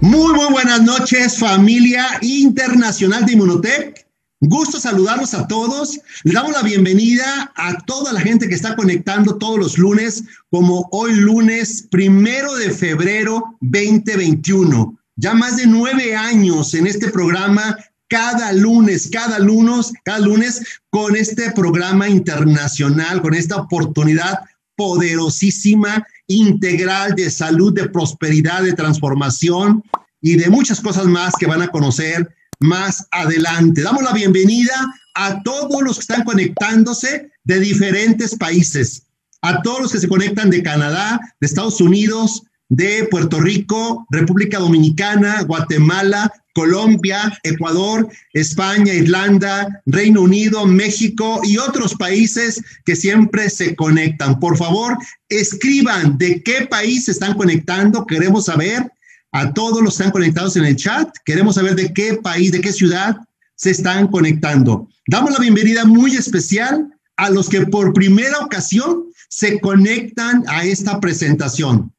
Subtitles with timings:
[0.00, 4.06] Muy, muy buenas noches, familia internacional de Inmunotech.
[4.40, 5.98] Gusto saludarlos a todos.
[6.22, 10.88] Le damos la bienvenida a toda la gente que está conectando todos los lunes, como
[10.92, 14.96] hoy lunes primero de febrero 2021.
[15.16, 17.76] Ya más de nueve años en este programa,
[18.06, 24.38] cada lunes, cada lunes, cada lunes, con este programa internacional, con esta oportunidad
[24.76, 29.82] poderosísima, integral de salud, de prosperidad, de transformación
[30.20, 32.28] y de muchas cosas más que van a conocer
[32.60, 33.82] más adelante.
[33.82, 34.74] Damos la bienvenida
[35.14, 39.06] a todos los que están conectándose de diferentes países,
[39.42, 44.58] a todos los que se conectan de Canadá, de Estados Unidos, de Puerto Rico, República
[44.58, 53.76] Dominicana, Guatemala, Colombia, Ecuador, España, Irlanda, Reino Unido, México y otros países que siempre se
[53.76, 54.38] conectan.
[54.40, 58.90] Por favor, escriban de qué país se están conectando, queremos saber.
[59.30, 62.62] A todos los que están conectados en el chat, queremos saber de qué país, de
[62.62, 63.14] qué ciudad
[63.56, 64.88] se están conectando.
[65.06, 70.98] Damos la bienvenida muy especial a los que por primera ocasión se conectan a esta
[70.98, 71.92] presentación.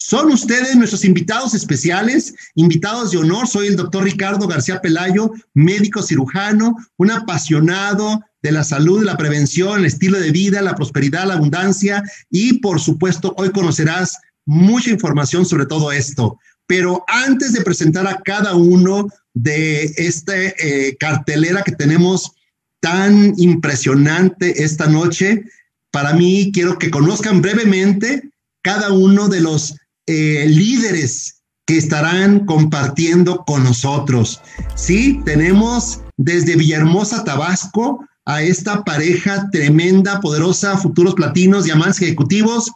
[0.00, 3.48] Son ustedes nuestros invitados especiales, invitados de honor.
[3.48, 9.80] Soy el doctor Ricardo García Pelayo, médico cirujano, un apasionado de la salud, la prevención,
[9.80, 15.44] el estilo de vida, la prosperidad, la abundancia y por supuesto hoy conocerás mucha información
[15.44, 16.38] sobre todo esto.
[16.68, 22.32] Pero antes de presentar a cada uno de esta eh, cartelera que tenemos
[22.80, 25.42] tan impresionante esta noche,
[25.90, 28.30] para mí quiero que conozcan brevemente
[28.62, 29.74] cada uno de los
[30.08, 34.40] eh, líderes que estarán compartiendo con nosotros.
[34.74, 42.70] Sí, tenemos desde Villahermosa, Tabasco, a esta pareja tremenda, poderosa, futuros platinos, diamantes ejecutivos,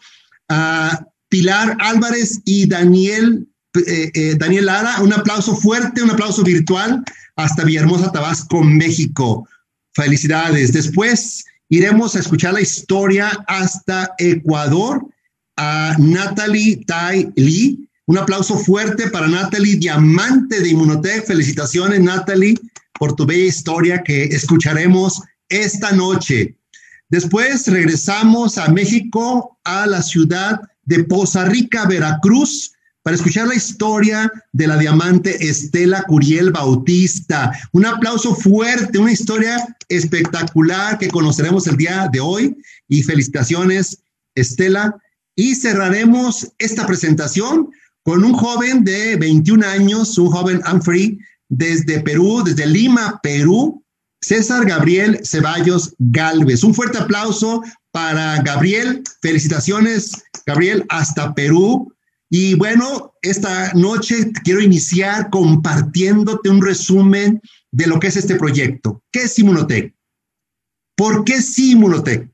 [0.49, 3.49] a Pilar Álvarez y Daniel,
[3.87, 5.01] eh, eh, Daniel Lara.
[5.01, 7.03] Un aplauso fuerte, un aplauso virtual
[7.37, 9.49] hasta Villahermosa, Tabasco, México.
[9.95, 10.73] Felicidades.
[10.73, 15.07] Después iremos a escuchar la historia hasta Ecuador
[15.57, 17.89] a Natalie Tai Lee.
[18.07, 21.27] Un aplauso fuerte para Natalie, diamante de Inmunotech.
[21.27, 22.59] Felicitaciones, Natalie,
[22.99, 26.57] por tu bella historia que escucharemos esta noche.
[27.09, 34.31] Después regresamos a México, a la ciudad de Poza Rica, Veracruz, para escuchar la historia
[34.53, 37.53] de la diamante Estela Curiel Bautista.
[37.73, 42.57] Un aplauso fuerte, una historia espectacular que conoceremos el día de hoy.
[42.89, 43.99] Y felicitaciones,
[44.35, 44.97] Estela.
[45.35, 47.71] Y cerraremos esta presentación
[48.03, 53.83] con un joven de 21 años, un joven Humphrey, desde Perú, desde Lima, Perú,
[54.21, 56.65] César Gabriel Ceballos Galvez.
[56.65, 59.03] Un fuerte aplauso para Gabriel.
[59.21, 61.93] Felicitaciones, Gabriel, hasta Perú.
[62.31, 69.03] Y bueno, esta noche quiero iniciar compartiéndote un resumen de lo que es este proyecto.
[69.13, 69.95] ¿Qué es Inmunotech?
[70.97, 72.29] ¿Por qué sí Inmunotech?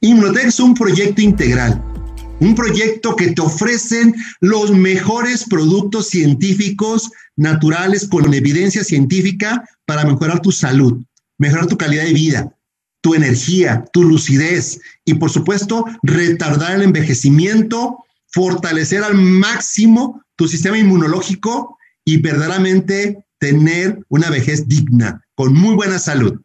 [0.00, 1.93] Inmunotech es un proyecto integral
[2.40, 10.40] un proyecto que te ofrecen los mejores productos científicos naturales con evidencia científica para mejorar
[10.40, 11.02] tu salud,
[11.38, 12.54] mejorar tu calidad de vida,
[13.00, 20.78] tu energía, tu lucidez y por supuesto retardar el envejecimiento, fortalecer al máximo tu sistema
[20.78, 26.40] inmunológico y verdaderamente tener una vejez digna, con muy buena salud.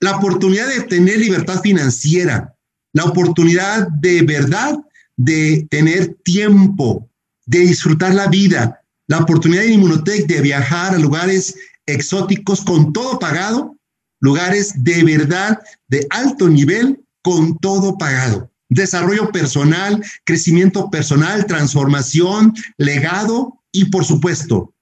[0.00, 2.54] La oportunidad de tener libertad financiera,
[2.92, 4.78] la oportunidad de verdad
[5.24, 7.08] de tener tiempo,
[7.46, 11.54] de disfrutar la vida, la oportunidad de Inmunotech de viajar a lugares
[11.86, 13.76] exóticos con todo pagado,
[14.18, 18.50] lugares de verdad de alto nivel con todo pagado.
[18.68, 24.74] Desarrollo personal, crecimiento personal, transformación, legado y por supuesto,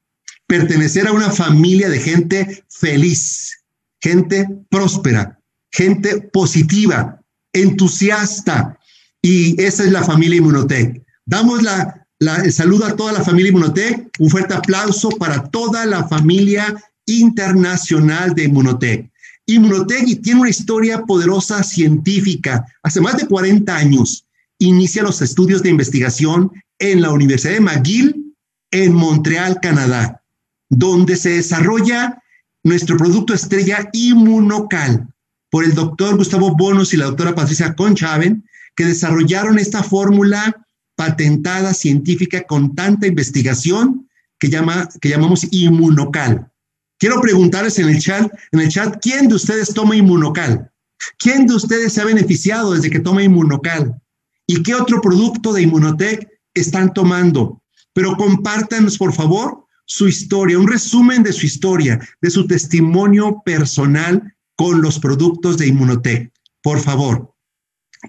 [0.46, 3.58] pertenecer a una familia de gente feliz,
[4.00, 5.38] gente próspera,
[5.70, 7.20] gente positiva,
[7.52, 8.79] entusiasta,
[9.22, 11.02] y esa es la familia Inmunotech.
[11.26, 16.06] Damos la, el saludo a toda la familia Inmunotech, un fuerte aplauso para toda la
[16.08, 16.74] familia
[17.06, 19.10] internacional de Inmunotech.
[19.46, 22.64] Inmunotech tiene una historia poderosa científica.
[22.82, 24.26] Hace más de 40 años
[24.58, 28.34] inicia los estudios de investigación en la Universidad de McGill
[28.70, 30.22] en Montreal, Canadá,
[30.68, 32.22] donde se desarrolla
[32.62, 35.08] nuestro producto estrella Inmunocal
[35.50, 38.44] por el doctor Gustavo Bonos y la doctora Patricia Conchaven,
[38.80, 40.66] que desarrollaron esta fórmula
[40.96, 46.50] patentada científica con tanta investigación que, llama, que llamamos inmunocal.
[46.98, 50.72] Quiero preguntarles en el chat, en el chat, ¿quién de ustedes toma inmunocal?
[51.18, 54.00] ¿Quién de ustedes se ha beneficiado desde que toma inmunocal?
[54.46, 57.60] ¿Y qué otro producto de Inmunotech están tomando?
[57.92, 64.34] Pero compártanos, por favor, su historia, un resumen de su historia, de su testimonio personal
[64.56, 66.32] con los productos de Inmunotech.
[66.62, 67.30] Por favor.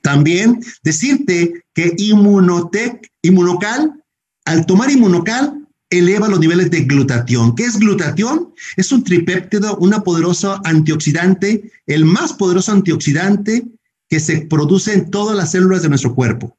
[0.01, 4.03] También decirte que Inmunotech, Inmunocal,
[4.45, 7.55] al tomar Inmunocal, eleva los niveles de glutatión.
[7.55, 8.53] ¿Qué es glutatión?
[8.77, 13.67] Es un tripéptido, una poderosa antioxidante, el más poderoso antioxidante
[14.09, 16.57] que se produce en todas las células de nuestro cuerpo.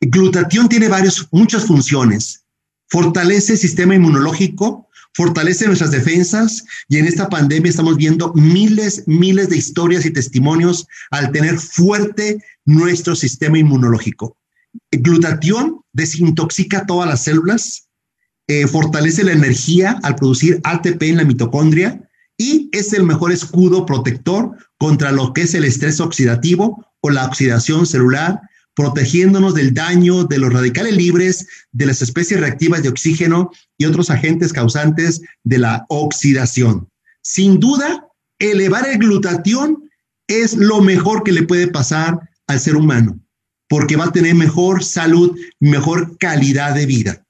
[0.00, 2.44] Glutatión tiene varias, muchas funciones
[2.90, 9.48] fortalece el sistema inmunológico, fortalece nuestras defensas y en esta pandemia estamos viendo miles, miles
[9.48, 14.36] de historias y testimonios al tener fuerte nuestro sistema inmunológico.
[14.92, 17.88] Glutatión desintoxica todas las células,
[18.46, 23.86] eh, fortalece la energía al producir ATP en la mitocondria y es el mejor escudo
[23.86, 28.40] protector contra lo que es el estrés oxidativo o la oxidación celular
[28.80, 34.08] protegiéndonos del daño de los radicales libres, de las especies reactivas de oxígeno y otros
[34.08, 36.88] agentes causantes de la oxidación.
[37.22, 39.90] Sin duda, elevar el glutatión
[40.26, 43.20] es lo mejor que le puede pasar al ser humano,
[43.68, 47.22] porque va a tener mejor salud, mejor calidad de vida.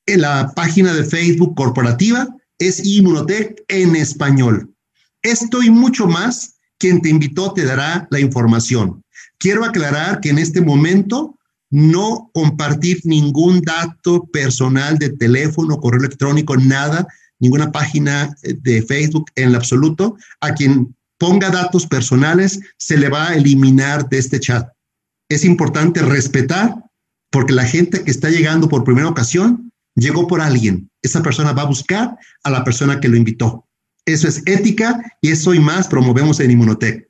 [0.07, 2.27] en la página de Facebook corporativa
[2.57, 4.73] es Inmunotech en español.
[5.21, 9.03] Esto y mucho más, quien te invitó te dará la información.
[9.37, 11.37] Quiero aclarar que en este momento
[11.69, 17.05] no compartir ningún dato personal de teléfono, correo electrónico, nada,
[17.39, 20.15] ninguna página de Facebook en absoluto.
[20.39, 24.69] A quien ponga datos personales se le va a eliminar de este chat.
[25.29, 26.75] Es importante respetar
[27.29, 29.66] porque la gente que está llegando por primera ocasión
[29.97, 30.89] llegó por alguien.
[31.01, 33.65] Esa persona va a buscar a la persona que lo invitó.
[34.05, 37.09] Eso es ética y eso y más promovemos en Inmunotech.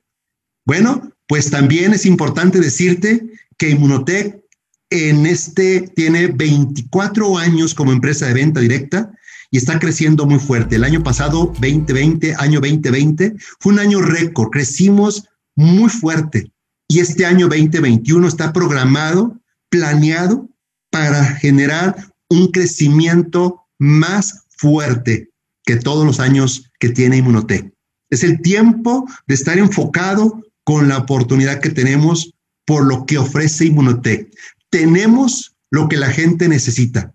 [0.66, 3.22] Bueno, pues también es importante decirte
[3.58, 4.42] que Inmunotech
[4.90, 9.12] en este tiene 24 años como empresa de venta directa
[9.52, 10.76] y está creciendo muy fuerte.
[10.76, 14.50] El año pasado, 2020, año 2020, fue un año récord.
[14.50, 16.52] Crecimos muy fuerte
[16.88, 19.40] y este año 2021 está programado,
[19.70, 20.50] planeado
[20.90, 21.96] para generar
[22.30, 25.32] un crecimiento más fuerte
[25.66, 27.72] que todos los años que tiene Inmunotech.
[28.10, 32.34] Es el tiempo de estar enfocado con la oportunidad que tenemos
[32.66, 34.30] por lo que ofrece Inmunotech.
[34.70, 37.14] Tenemos lo que la gente necesita.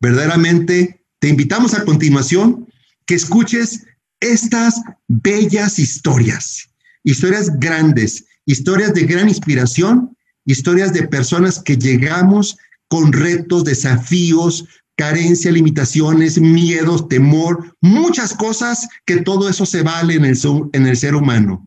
[0.00, 2.68] Verdaderamente, te invitamos a continuación
[3.06, 3.84] que escuches
[4.20, 6.68] estas bellas historias,
[7.04, 12.56] historias grandes, historias de gran inspiración, historias de personas que llegamos
[12.88, 14.64] con retos, desafíos,
[14.96, 20.38] carencia, limitaciones, miedos, temor, muchas cosas que todo eso se vale en el,
[20.72, 21.66] en el ser humano.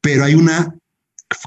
[0.00, 0.74] Pero hay una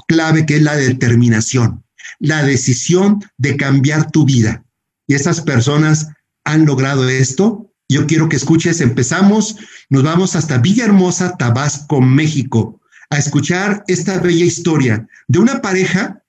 [0.06, 1.84] clave que es la determinación,
[2.20, 4.64] la decisión de cambiar tu vida.
[5.06, 6.08] Y esas personas
[6.44, 7.70] han logrado esto.
[7.88, 9.56] Yo quiero que escuches, empezamos,
[9.90, 16.22] nos vamos hasta Villahermosa, Tabasco, México, a escuchar esta bella historia de una pareja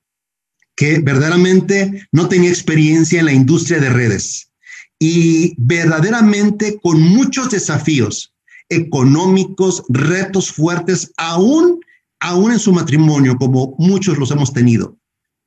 [0.75, 4.51] que verdaderamente no tenía experiencia en la industria de redes
[4.99, 8.33] y verdaderamente con muchos desafíos
[8.69, 11.79] económicos, retos fuertes, aún,
[12.19, 14.97] aún en su matrimonio, como muchos los hemos tenido.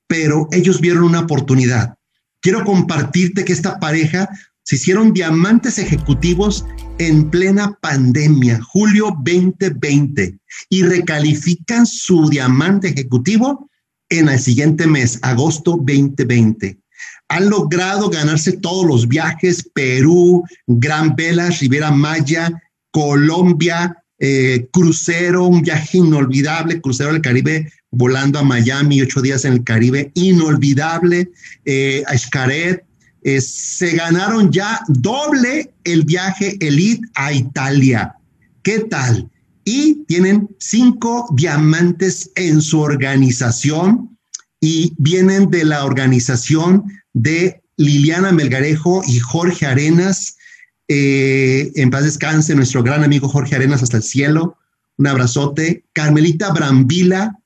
[0.07, 1.95] Pero ellos vieron una oportunidad.
[2.41, 4.29] Quiero compartirte que esta pareja
[4.63, 6.65] se hicieron diamantes ejecutivos
[6.99, 13.68] en plena pandemia, julio 2020, y recalifican su diamante ejecutivo
[14.09, 16.79] en el siguiente mes, agosto 2020.
[17.29, 22.51] Han logrado ganarse todos los viajes, Perú, Gran Velas, Rivera Maya,
[22.91, 29.55] Colombia, eh, crucero, un viaje inolvidable, crucero del Caribe, volando a Miami, ocho días en
[29.55, 31.31] el Caribe, inolvidable,
[31.65, 32.85] eh, a.
[33.23, 38.15] Eh, se ganaron ya doble el viaje Elite a Italia.
[38.63, 39.29] ¿Qué tal?
[39.71, 44.17] Y tienen cinco diamantes en su organización
[44.63, 50.39] y vienen de la organización de Liliana Melgarejo y Jorge Arenas.
[50.89, 54.57] Eh, en paz descanse nuestro gran amigo Jorge Arenas hasta el cielo.
[54.97, 55.85] Un abrazote.
[55.93, 57.39] Carmelita Brambila,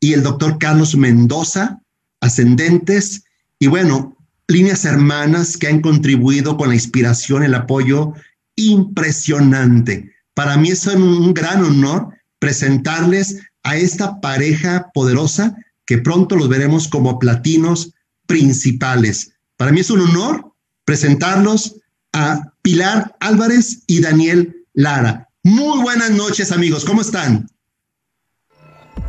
[0.00, 1.80] y el doctor Carlos Mendoza,
[2.20, 3.24] ascendentes,
[3.58, 4.18] y bueno,
[4.48, 8.12] líneas hermanas que han contribuido con la inspiración, el apoyo
[8.54, 10.09] impresionante.
[10.34, 12.08] Para mí es un gran honor
[12.38, 17.92] presentarles a esta pareja poderosa que pronto los veremos como platinos
[18.26, 19.32] principales.
[19.56, 20.52] Para mí es un honor
[20.84, 21.76] presentarlos
[22.12, 25.28] a Pilar Álvarez y Daniel Lara.
[25.42, 27.48] Muy buenas noches amigos, ¿cómo están?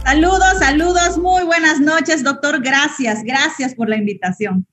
[0.04, 2.62] Saludos, saludos, muy buenas noches, doctor.
[2.64, 4.66] Gracias, gracias por la invitación.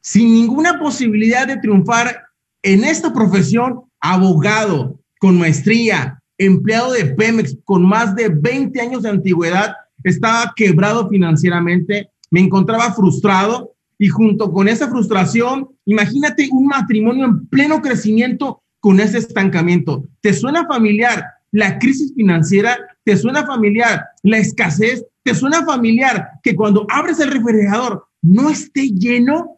[0.00, 2.26] Sin ninguna posibilidad de triunfar
[2.62, 9.10] en esta profesión, abogado con maestría, empleado de Pemex con más de 20 años de
[9.10, 17.24] antigüedad, estaba quebrado financieramente, me encontraba frustrado y junto con esa frustración, imagínate un matrimonio
[17.24, 20.04] en pleno crecimiento con ese estancamiento.
[20.20, 22.76] ¿Te suena familiar la crisis financiera?
[23.04, 25.04] ¿Te suena familiar la escasez?
[25.22, 29.55] ¿Te suena familiar que cuando abres el refrigerador no esté lleno?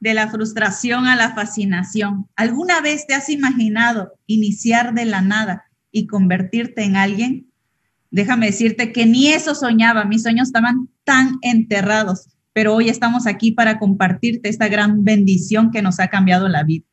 [0.00, 2.28] De la frustración a la fascinación.
[2.36, 7.48] ¿Alguna vez te has imaginado iniciar de la nada y convertirte en alguien?
[8.10, 13.52] Déjame decirte que ni eso soñaba, mis sueños estaban tan enterrados, pero hoy estamos aquí
[13.52, 16.84] para compartirte esta gran bendición que nos ha cambiado la vida.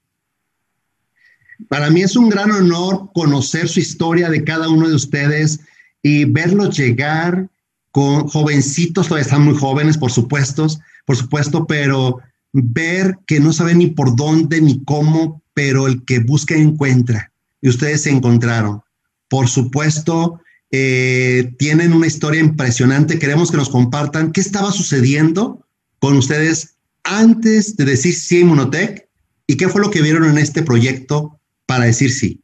[1.70, 5.62] Para mí es un gran honor conocer su historia de cada uno de ustedes
[6.02, 7.50] y verlos llegar
[7.92, 10.68] con jovencitos, todavía están muy jóvenes, por supuesto,
[11.06, 12.20] por supuesto, pero
[12.64, 17.32] ver que no saben ni por dónde ni cómo, pero el que busca encuentra.
[17.62, 18.82] Y ustedes se encontraron.
[19.28, 20.40] Por supuesto,
[20.72, 23.20] eh, tienen una historia impresionante.
[23.20, 25.66] Queremos que nos compartan qué estaba sucediendo
[26.00, 29.08] con ustedes antes de decir sí a Inmunotech
[29.48, 32.42] y qué fue lo que vieron en este proyecto para decir sí.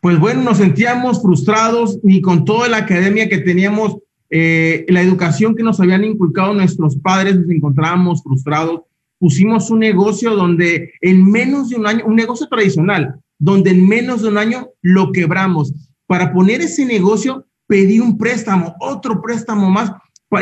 [0.00, 3.96] Pues bueno, nos sentíamos frustrados ni con toda la academia que teníamos,
[4.30, 8.82] eh, la educación que nos habían inculcado nuestros padres, nos encontrábamos frustrados.
[9.18, 14.22] Pusimos un negocio donde en menos de un año, un negocio tradicional, donde en menos
[14.22, 15.72] de un año lo quebramos.
[16.06, 19.92] Para poner ese negocio, pedí un préstamo, otro préstamo más.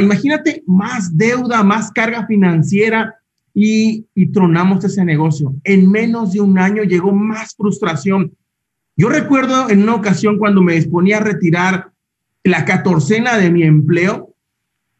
[0.00, 3.14] Imagínate más deuda, más carga financiera
[3.52, 5.54] y, y tronamos ese negocio.
[5.64, 8.32] En menos de un año llegó más frustración.
[8.96, 11.91] Yo recuerdo en una ocasión cuando me disponía a retirar
[12.44, 14.34] la catorcena de mi empleo,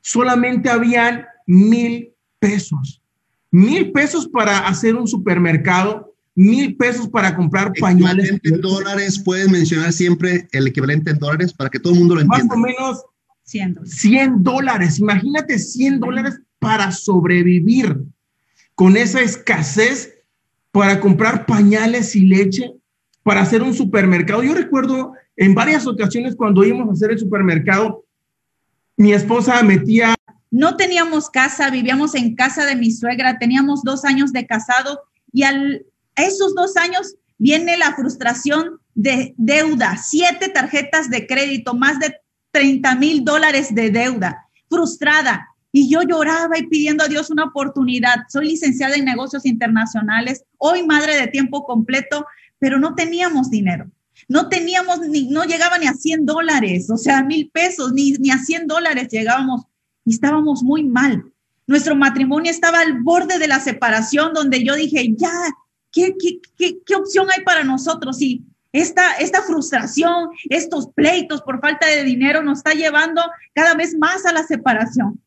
[0.01, 3.03] solamente habían mil pesos.
[3.51, 8.41] Mil pesos para hacer un supermercado mil pesos para comprar pañales.
[8.43, 12.21] En dólares, puedes mencionar siempre el equivalente en dólares para que todo el mundo lo
[12.23, 12.57] entienda.
[12.57, 13.05] Más o menos
[13.45, 13.95] 100 dólares.
[13.97, 14.99] 100 dólares.
[14.99, 17.99] Imagínate 100 dólares para sobrevivir
[18.75, 20.15] con esa escasez
[20.71, 22.73] para comprar pañales y leche,
[23.23, 24.43] para hacer un supermercado.
[24.43, 28.05] Yo recuerdo en varias ocasiones cuando íbamos a hacer el supermercado,
[28.97, 30.15] mi esposa metía...
[30.51, 35.01] No teníamos casa, vivíamos en casa de mi suegra, teníamos dos años de casado
[35.33, 35.87] y al
[36.17, 42.15] esos dos años viene la frustración de deuda, siete tarjetas de crédito, más de
[42.51, 45.49] 30 mil dólares de deuda, frustrada.
[45.73, 48.17] Y yo lloraba y pidiendo a Dios una oportunidad.
[48.29, 52.27] Soy licenciada en negocios internacionales, hoy madre de tiempo completo,
[52.59, 53.91] pero no teníamos dinero.
[54.29, 58.31] No teníamos, ni, no llegaba ni a 100 dólares, o sea, mil pesos, ni, ni
[58.31, 59.63] a 100 dólares llegábamos
[60.05, 61.25] y estábamos muy mal.
[61.67, 65.33] Nuestro matrimonio estaba al borde de la separación, donde yo dije, ya,
[65.93, 66.15] ¿qué,
[66.57, 68.19] qué, opción hay para nosotros?
[68.19, 73.23] Si esta, esta frustración, estos pleitos por falta de dinero nos está llevando
[73.55, 75.21] cada vez más a la separación.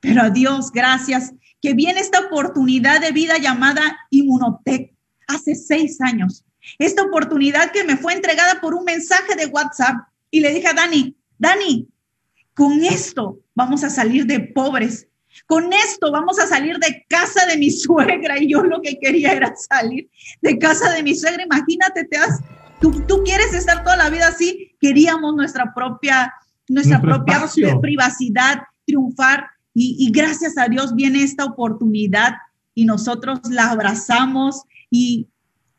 [0.00, 4.94] Pero a Dios, gracias, que viene esta oportunidad de vida llamada Inmunotech
[5.26, 6.43] hace seis años.
[6.78, 9.96] Esta oportunidad que me fue entregada por un mensaje de WhatsApp.
[10.30, 11.88] Y le dije a Dani, Dani,
[12.54, 15.08] con esto vamos a salir de pobres.
[15.46, 19.32] Con esto vamos a salir de casa de mi suegra y yo lo que quería
[19.32, 20.08] era salir
[20.40, 21.44] de casa de mi suegra.
[21.44, 22.40] Imagínate, te has,
[22.80, 24.74] tú, tú quieres estar toda la vida así.
[24.80, 26.32] Queríamos nuestra propia,
[26.68, 27.42] nuestra propia
[27.80, 29.46] privacidad, triunfar.
[29.76, 32.34] Y, y gracias a Dios viene esta oportunidad
[32.74, 35.28] y nosotros la abrazamos y,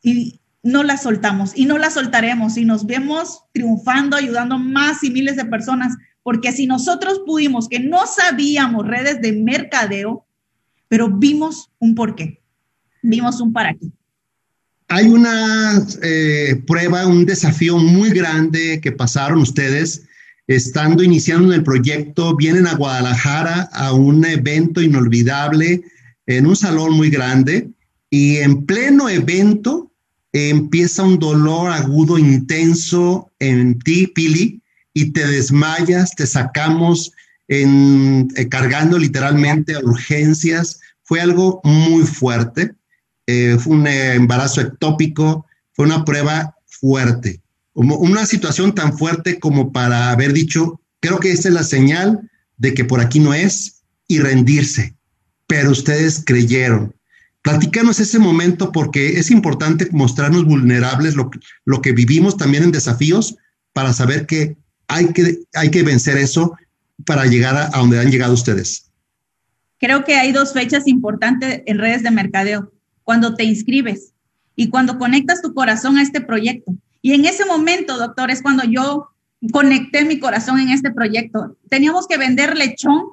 [0.02, 5.12] y no la soltamos y no la soltaremos y nos vemos triunfando, ayudando más y
[5.12, 10.26] miles de personas porque si nosotros pudimos, que no sabíamos redes de mercadeo,
[10.88, 12.42] pero vimos un porqué,
[13.04, 13.92] vimos un para qué.
[14.88, 20.08] Hay una eh, prueba, un desafío muy grande que pasaron ustedes
[20.48, 25.84] estando iniciando el proyecto, vienen a Guadalajara a un evento inolvidable
[26.26, 27.70] en un salón muy grande
[28.10, 29.85] y en pleno evento
[30.36, 34.62] empieza un dolor agudo intenso en ti, Pili,
[34.94, 37.14] y te desmayas, te sacamos
[37.48, 40.82] eh, cargando literalmente a urgencias.
[41.04, 42.74] Fue algo muy fuerte.
[43.28, 47.42] Eh, fue un embarazo ectópico, fue una prueba fuerte.
[47.72, 52.30] Como una situación tan fuerte como para haber dicho, creo que esa es la señal
[52.58, 54.96] de que por aquí no es y rendirse.
[55.48, 56.94] Pero ustedes creyeron.
[57.46, 61.30] Platícanos ese momento porque es importante mostrarnos vulnerables lo,
[61.64, 63.38] lo que vivimos también en desafíos
[63.72, 66.58] para saber que hay que, hay que vencer eso
[67.06, 68.90] para llegar a, donde han llegado ustedes?
[69.78, 72.72] Creo que hay dos fechas importantes en redes de mercadeo.
[73.04, 74.14] Cuando te inscribes
[74.56, 76.74] y cuando conectas tu corazón a este proyecto.
[77.04, 79.10] Y en ese momento, doctor, es cuando yo
[79.52, 81.56] conecté mi corazón en este proyecto.
[81.70, 83.04] Teníamos que vender lechón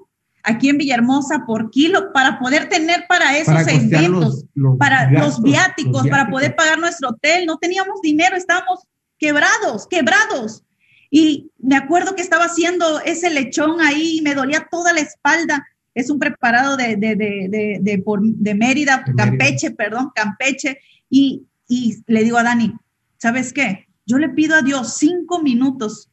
[0.42, 4.44] aquí en Villahermosa por kilo para poder tener para esos eventos,
[4.78, 7.46] para los, viáticos, para poder pagar nuestro hotel.
[7.46, 8.80] No teníamos dinero, estábamos
[9.18, 10.64] quebrados, quebrados.
[11.11, 15.66] Y me acuerdo que estaba haciendo ese lechón ahí y me dolía toda la espalda.
[15.94, 20.78] Es un preparado de, de, de, de, por, de Mérida, Campeche, perdón, Campeche.
[21.11, 22.75] Y, y le digo a Dani,
[23.18, 23.87] ¿sabes qué?
[24.06, 26.08] Yo le pido a Dios cinco minutos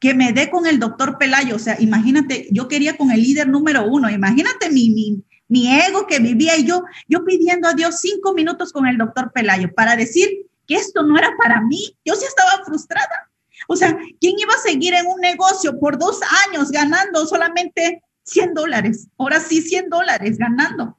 [0.00, 1.56] que me dé con el doctor Pelayo.
[1.56, 4.10] O sea, imagínate, yo quería con el líder número uno.
[4.10, 8.72] Imagínate mi, mi, mi ego que vivía y yo, yo pidiendo a Dios cinco minutos
[8.72, 11.96] con el doctor Pelayo para decir que esto no era para mí.
[12.04, 13.30] Yo sí estaba frustrada.
[13.68, 18.54] O sea, ¿quién iba a seguir en un negocio por dos años ganando solamente 100
[18.54, 19.08] dólares?
[19.18, 20.98] Ahora sí, 100 dólares ganando.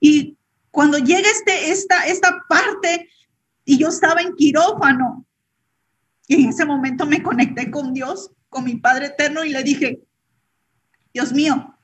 [0.00, 0.36] Y
[0.72, 3.08] cuando llega este, esta, esta parte
[3.64, 5.26] y yo estaba en quirófano,
[6.26, 10.00] y en ese momento me conecté con Dios, con mi Padre Eterno, y le dije,
[11.12, 11.76] Dios mío,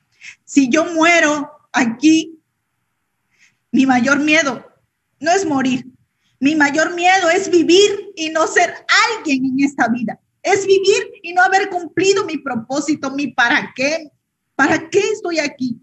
[0.44, 2.38] si yo muero aquí,
[3.70, 4.66] mi mayor miedo
[5.20, 5.86] no es morir,
[6.40, 8.74] mi mayor miedo es vivir y no ser
[9.16, 10.18] alguien en esta vida.
[10.42, 14.10] Es vivir y no haber cumplido mi propósito, mi para qué.
[14.56, 15.80] ¿Para qué estoy aquí?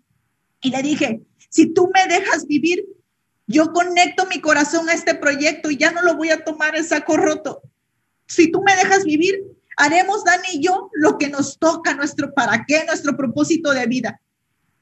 [0.61, 2.85] Y le dije, si tú me dejas vivir,
[3.47, 6.83] yo conecto mi corazón a este proyecto y ya no lo voy a tomar en
[6.83, 7.61] saco roto.
[8.29, 9.43] Si tú me dejas vivir,
[9.75, 14.21] haremos Dani y yo lo que nos toca, nuestro para qué, nuestro propósito de vida.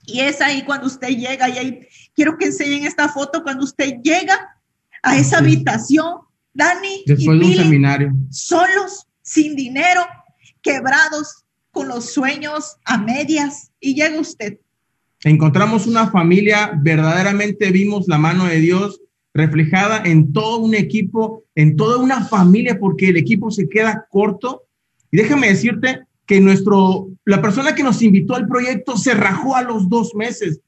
[0.06, 3.96] Y es ahí cuando usted llega, y ahí quiero que enseñen esta foto, cuando usted
[4.04, 4.38] llega
[5.02, 6.20] a esa habitación,
[6.54, 8.14] Dani Después y de un seminario.
[8.30, 10.06] solos, sin dinero,
[10.62, 14.60] quebrados, con los sueños a medias, y llega usted.
[15.24, 19.00] Encontramos una familia, verdaderamente vimos la mano de Dios
[19.38, 24.64] reflejada en todo un equipo, en toda una familia, porque el equipo se queda corto.
[25.12, 29.62] Y déjame decirte que nuestro, la persona que nos invitó al proyecto se rajó a
[29.62, 30.60] los dos meses.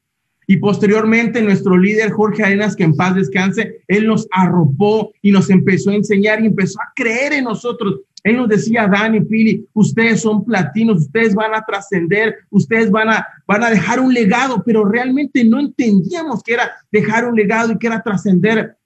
[0.48, 5.50] Y posteriormente nuestro líder Jorge Arenas, que en paz descanse, él nos arropó y nos
[5.50, 8.02] empezó a enseñar y empezó a creer en nosotros.
[8.24, 13.26] Él nos decía, Dani, Pili, ustedes son platinos, ustedes van a trascender, ustedes van a,
[13.48, 17.78] van a dejar un legado, pero realmente no entendíamos que era dejar un legado y
[17.78, 18.78] que era trascender.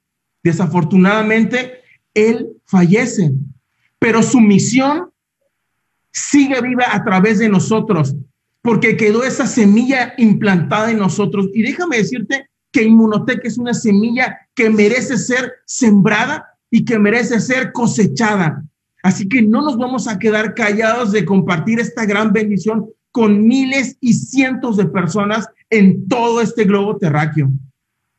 [0.44, 1.82] Desafortunadamente,
[2.14, 3.32] él fallece,
[3.98, 5.10] pero su misión
[6.12, 8.16] sigue viva a través de nosotros
[8.64, 11.50] porque quedó esa semilla implantada en nosotros.
[11.54, 17.40] Y déjame decirte que Inmunotec es una semilla que merece ser sembrada y que merece
[17.42, 18.64] ser cosechada.
[19.04, 23.98] Así que no nos vamos a quedar callados de compartir esta gran bendición con miles
[24.00, 27.52] y cientos de personas en todo este globo terráqueo.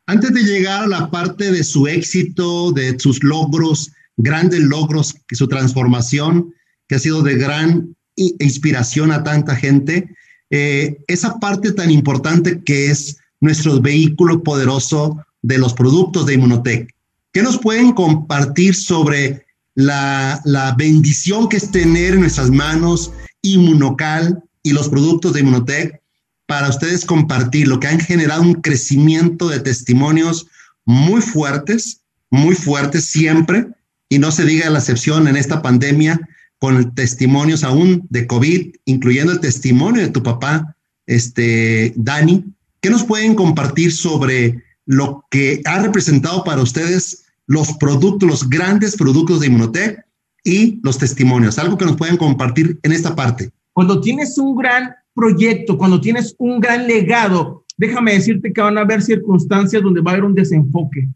[0.07, 5.49] Antes de llegar a la parte de su éxito, de sus logros, grandes logros, su
[5.49, 6.55] transformación,
[6.87, 10.15] que ha sido de gran inspiración a tanta gente,
[10.51, 16.95] eh, esa parte tan importante que es nuestro vehículo poderoso de los productos de Inmunotech.
[17.33, 19.44] ¿Qué nos pueden compartir sobre
[19.75, 26.01] la, la bendición que es tener en nuestras manos Inmunocal y los productos de Inmunotech
[26.47, 30.47] para ustedes compartir lo que han generado un crecimiento de testimonios
[30.85, 33.67] muy fuertes, muy fuertes siempre,
[34.09, 36.21] y no se diga la excepción en esta pandemia,
[36.59, 42.45] con testimonios aún de COVID, incluyendo el testimonio de tu papá, este, Dani.
[42.81, 48.97] ¿Qué nos pueden compartir sobre lo que ha representado para ustedes los productos, los grandes
[48.97, 50.05] productos de Inmunotech
[50.43, 51.59] y los testimonios?
[51.59, 53.51] Algo que nos pueden compartir en esta parte.
[53.73, 58.83] Cuando tienes un gran proyecto, cuando tienes un gran legado, déjame decirte que van a
[58.83, 61.09] haber circunstancias donde va a haber un desenfoque.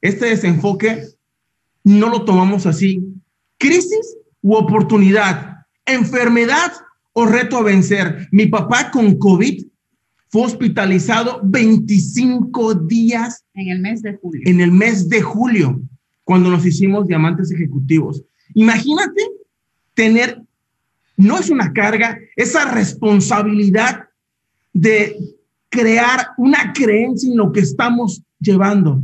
[0.00, 1.04] Este desenfoque
[1.84, 3.00] no lo tomamos así.
[3.58, 6.72] Crisis u oportunidad, enfermedad
[7.12, 8.28] o reto a vencer.
[8.30, 9.64] Mi papá con COVID
[10.32, 13.44] fue hospitalizado 25 días.
[13.54, 14.42] En el mes de julio.
[14.46, 15.80] En el mes de julio,
[16.24, 18.24] cuando nos hicimos diamantes ejecutivos.
[18.54, 19.22] Imagínate
[19.94, 20.42] tener
[21.16, 24.08] no es una carga, esa responsabilidad
[24.72, 25.16] de
[25.68, 29.02] crear una creencia en lo que estamos llevando.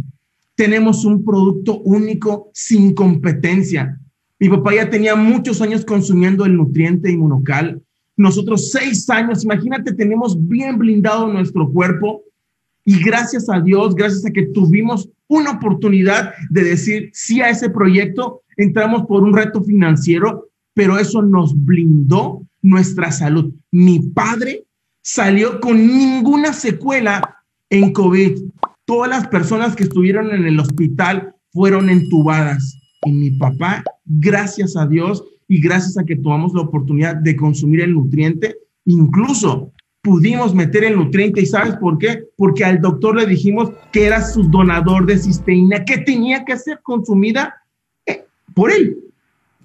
[0.54, 4.00] Tenemos un producto único sin competencia.
[4.38, 7.82] Mi papá ya tenía muchos años consumiendo el nutriente inmunocal.
[8.18, 12.24] Nosotros seis años, imagínate, tenemos bien blindado nuestro cuerpo
[12.84, 17.70] y gracias a Dios, gracias a que tuvimos una oportunidad de decir sí a ese
[17.70, 23.54] proyecto, entramos por un reto financiero, pero eso nos blindó nuestra salud.
[23.70, 24.64] Mi padre
[25.00, 27.36] salió con ninguna secuela
[27.70, 28.40] en COVID.
[28.84, 32.80] Todas las personas que estuvieron en el hospital fueron entubadas.
[33.04, 37.80] Y mi papá, gracias a Dios y gracias a que tomamos la oportunidad de consumir
[37.80, 41.40] el nutriente, incluso pudimos meter el nutriente.
[41.40, 42.24] ¿Y sabes por qué?
[42.36, 46.80] Porque al doctor le dijimos que era su donador de cisteína, que tenía que ser
[46.82, 47.54] consumida
[48.06, 48.98] eh, por él.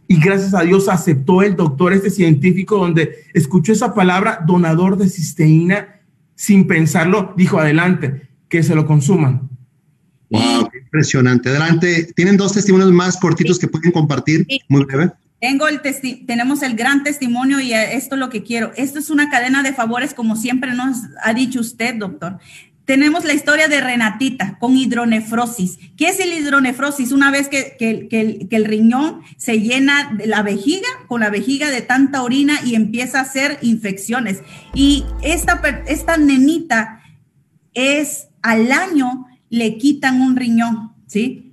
[0.08, 5.10] Y gracias a Dios aceptó el doctor, este científico, donde escuchó esa palabra, donador de
[5.10, 6.02] cisteína,
[6.36, 9.50] sin pensarlo, dijo, adelante, que se lo consuman.
[10.30, 11.50] Wow, impresionante.
[11.50, 15.12] Adelante, tienen dos testimonios más cortitos que pueden compartir, muy breve.
[15.44, 15.82] Tengo el
[16.26, 18.72] tenemos el gran testimonio y esto es lo que quiero.
[18.78, 22.40] Esto es una cadena de favores, como siempre nos ha dicho usted, doctor.
[22.86, 25.80] Tenemos la historia de Renatita con hidronefrosis.
[25.98, 27.12] ¿Qué es el hidronefrosis?
[27.12, 31.82] Una vez que, que, el, riñón se llena de la vejiga, con la vejiga de
[31.82, 34.44] tanta orina y empieza a hacer infecciones.
[34.74, 37.04] Y esta, esta nenita
[37.74, 41.53] es al año le quitan un riñón, ¿sí?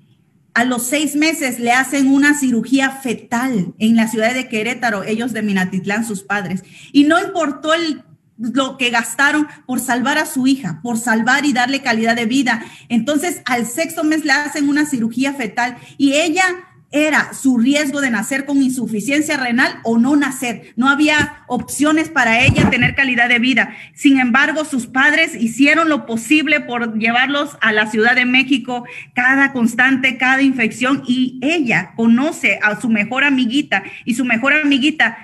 [0.55, 5.33] A los seis meses le hacen una cirugía fetal en la ciudad de Querétaro, ellos
[5.33, 6.65] de Minatitlán, sus padres.
[6.93, 8.03] Y no importó el,
[8.37, 12.65] lo que gastaron por salvar a su hija, por salvar y darle calidad de vida.
[12.89, 16.45] Entonces, al sexto mes le hacen una cirugía fetal y ella
[16.93, 20.73] era su riesgo de nacer con insuficiencia renal o no nacer.
[20.77, 23.75] No había opciones para ella tener calidad de vida.
[23.95, 29.53] Sin embargo, sus padres hicieron lo posible por llevarlos a la Ciudad de México, cada
[29.53, 35.19] constante, cada infección, y ella conoce a su mejor amiguita y su mejor amiguita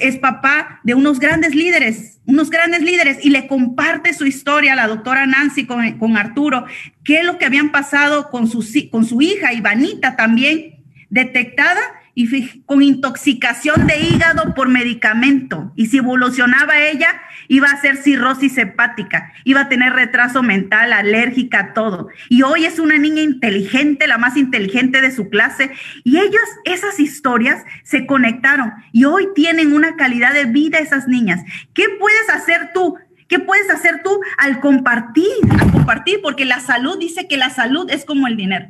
[0.00, 4.76] es papá de unos grandes líderes, unos grandes líderes, y le comparte su historia a
[4.76, 6.64] la doctora Nancy con, con Arturo,
[7.02, 10.73] qué es lo que habían pasado con su, con su hija, Ivanita también,
[11.10, 11.80] detectada
[12.14, 15.72] y con intoxicación de hígado por medicamento.
[15.74, 17.08] Y si evolucionaba ella,
[17.48, 22.08] iba a ser cirrosis hepática, iba a tener retraso mental, alérgica, todo.
[22.28, 25.72] Y hoy es una niña inteligente, la más inteligente de su clase.
[26.04, 31.42] Y ellas, esas historias se conectaron y hoy tienen una calidad de vida esas niñas.
[31.72, 32.96] ¿Qué puedes hacer tú?
[33.26, 35.26] ¿Qué puedes hacer tú al compartir?
[35.58, 38.68] Al compartir, porque la salud dice que la salud es como el dinero.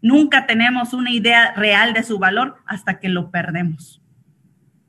[0.00, 4.00] Nunca tenemos una idea real de su valor hasta que lo perdemos.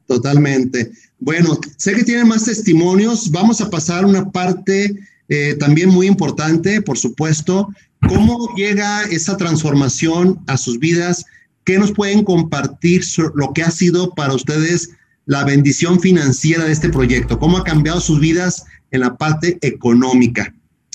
[0.08, 0.92] Totalmente.
[1.20, 3.30] Bueno, sé que tienen más testimonios.
[3.32, 4.96] Vamos a pasar una parte
[5.28, 7.70] eh, también muy importante, por supuesto.
[8.08, 11.26] ¿Cómo llega esa transformación a sus vidas?
[11.64, 13.04] ¿Qué nos pueden compartir
[13.36, 14.92] lo que ha sido para ustedes
[15.26, 17.38] la bendición financiera de este proyecto?
[17.38, 20.54] ¿Cómo ha cambiado sus vidas en la parte económica?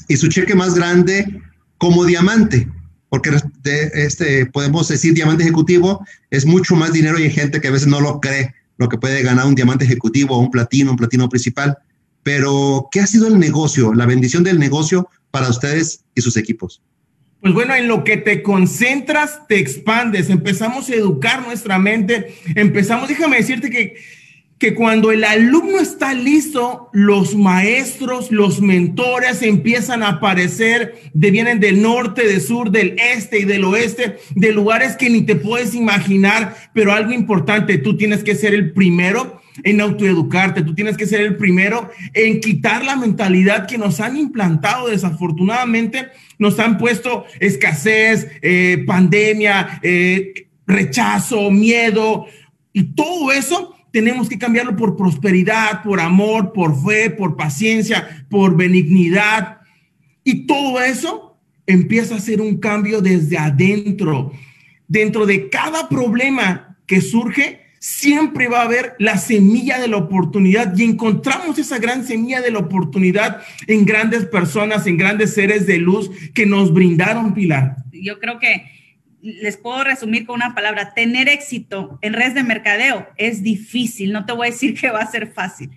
[0.09, 1.41] Y su cheque más grande
[1.79, 2.69] como diamante
[3.15, 3.31] porque
[3.95, 7.87] este, podemos decir diamante ejecutivo es mucho más dinero y hay gente que a veces
[7.87, 11.29] no lo cree, lo que puede ganar un diamante ejecutivo o un platino, un platino
[11.29, 11.79] principal.
[12.25, 16.83] Pero, ¿qué ha sido el negocio, la bendición del negocio para ustedes y sus equipos?
[17.41, 23.09] Pues bueno, en lo que te concentras, te expandes, empezamos a educar nuestra mente, empezamos,
[23.09, 23.95] déjame decirte que
[24.65, 31.61] que cuando el alumno está listo, los maestros, los mentores empiezan a aparecer, de, vienen
[31.61, 35.75] del norte, del sur, del este y del oeste, de lugares que ni te puedes
[35.75, 41.05] imaginar, pero algo importante, tú tienes que ser el primero en autoeducarte, tú tienes que
[41.05, 44.89] ser el primero en quitar la mentalidad que nos han implantado.
[44.89, 46.07] Desafortunadamente,
[46.39, 52.25] nos han puesto escasez, eh, pandemia, eh, rechazo, miedo,
[52.73, 58.57] y todo eso tenemos que cambiarlo por prosperidad, por amor, por fe, por paciencia, por
[58.57, 59.61] benignidad.
[60.25, 64.33] Y todo eso empieza a ser un cambio desde adentro.
[64.89, 70.77] Dentro de cada problema que surge, siempre va a haber la semilla de la oportunidad
[70.77, 75.79] y encontramos esa gran semilla de la oportunidad en grandes personas, en grandes seres de
[75.79, 77.77] luz que nos brindaron, Pilar.
[77.93, 78.74] Yo creo que
[79.25, 84.27] les puedo resumir con una palabra, tener éxito en redes de mercadeo es difícil, no
[84.27, 85.71] te voy a decir que va a ser fácil,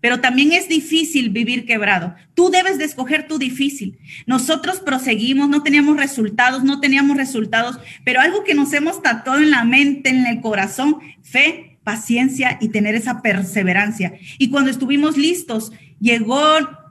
[0.00, 2.16] pero también es difícil vivir quebrado.
[2.34, 3.98] Tú debes de escoger tu difícil.
[4.26, 9.50] Nosotros proseguimos, no teníamos resultados, no teníamos resultados, pero algo que nos hemos tatuado en
[9.50, 14.12] la mente, en el corazón, fe, paciencia y tener esa perseverancia.
[14.38, 16.42] Y cuando estuvimos listos, llegó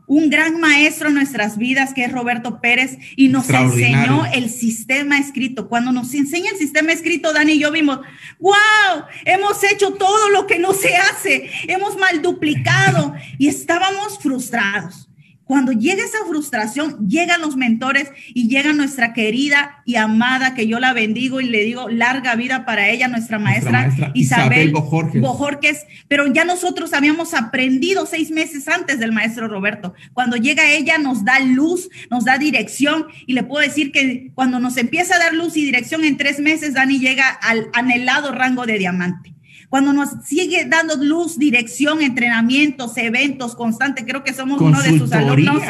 [0.08, 5.20] un gran maestro en nuestras vidas, que es Roberto Pérez, y nos enseñó el sistema
[5.20, 5.68] escrito.
[5.68, 8.00] Cuando nos enseña el sistema escrito, Dani y yo vimos,
[8.40, 15.07] wow, hemos hecho todo lo que no se hace, hemos mal duplicado y estábamos frustrados.
[15.48, 20.80] Cuando llega esa frustración, llegan los mentores y llega nuestra querida y amada, que yo
[20.82, 24.74] la bendigo y le digo larga vida para ella, nuestra maestra, Isabel,
[25.22, 25.86] Bojorques.
[26.10, 29.94] Pero ya nosotros habíamos aprendido seis meses antes del maestro Roberto.
[30.14, 34.60] Cuando llega ella nos da luz, nos da dirección y le puedo decir que cuando
[34.60, 38.66] nos empieza a dar luz y dirección en tres meses, Dani llega al anhelado rango
[38.66, 39.37] de diamante
[39.70, 45.12] cuando nos sigue dando luz, dirección, entrenamientos, eventos constantes, creo que somos uno de sus
[45.12, 45.62] alumnos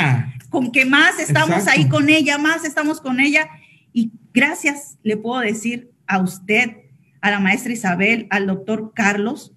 [0.49, 3.49] con que más estamos ahí con ella, más estamos con ella.
[3.93, 6.77] Y gracias, le puedo decir a usted,
[7.21, 9.53] a la maestra Isabel, al doctor Carlos,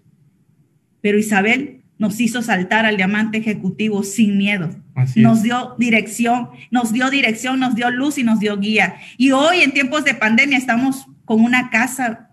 [1.03, 4.71] pero Isabel nos hizo saltar al diamante ejecutivo sin miedo.
[5.17, 8.97] nos dio dirección, nos dio dirección, nos dio luz y nos dio guía.
[9.19, 12.30] Y hoy en tiempos de pandemia estamos con una casa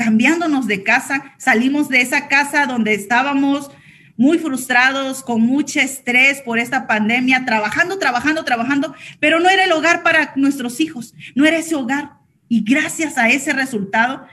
[0.00, 3.70] cambiándonos de casa, salimos de esa casa donde estábamos
[4.16, 9.72] muy frustrados, con mucho estrés por esta pandemia, trabajando, trabajando, trabajando, pero no era el
[9.72, 12.12] hogar para nuestros hijos, no era ese hogar.
[12.48, 14.24] Y gracias a ese resultado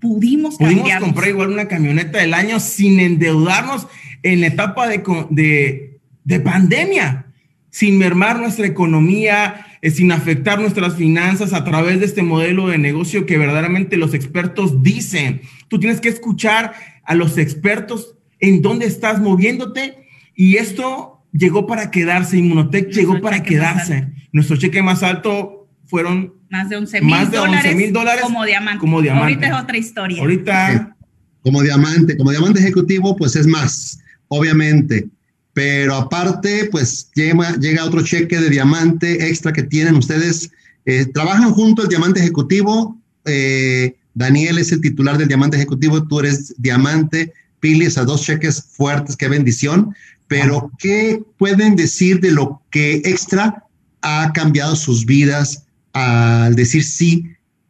[0.00, 3.86] pudimos Pudimos comprar igual una camioneta del año sin endeudarnos
[4.24, 7.26] en la etapa de, de, de pandemia,
[7.70, 13.26] sin mermar nuestra economía, sin afectar nuestras finanzas a través de este modelo de negocio
[13.26, 15.42] que verdaderamente los expertos dicen.
[15.68, 21.90] Tú tienes que escuchar a los expertos en dónde estás moviéndote y esto llegó para
[21.90, 22.38] quedarse.
[22.38, 24.08] Inmunotech llegó para quedarse.
[24.32, 28.78] Nuestro cheque más alto fueron más de 11 mil dólares, dólares como diamante.
[28.78, 29.32] como diamante.
[29.32, 30.20] Ahorita es otra historia.
[30.20, 30.96] Ahorita.
[31.40, 35.08] Como diamante, como diamante ejecutivo, pues es más, obviamente
[35.52, 40.50] pero aparte, pues llega, llega otro cheque de diamante extra que tienen ustedes.
[40.86, 42.98] Eh, trabajan junto el diamante ejecutivo.
[43.26, 47.32] Eh, Daniel es el titular del diamante ejecutivo, tú eres diamante.
[47.60, 49.94] Pili, a dos cheques fuertes, qué bendición.
[50.26, 53.64] Pero, ¿qué pueden decir de lo que extra
[54.00, 57.26] ha cambiado sus vidas al decir sí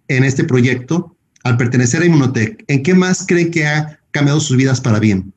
[0.07, 2.65] en este proyecto, al pertenecer a Inmunotech?
[2.69, 5.33] ¿En qué más creen que ha cambiado sus vidas para bien?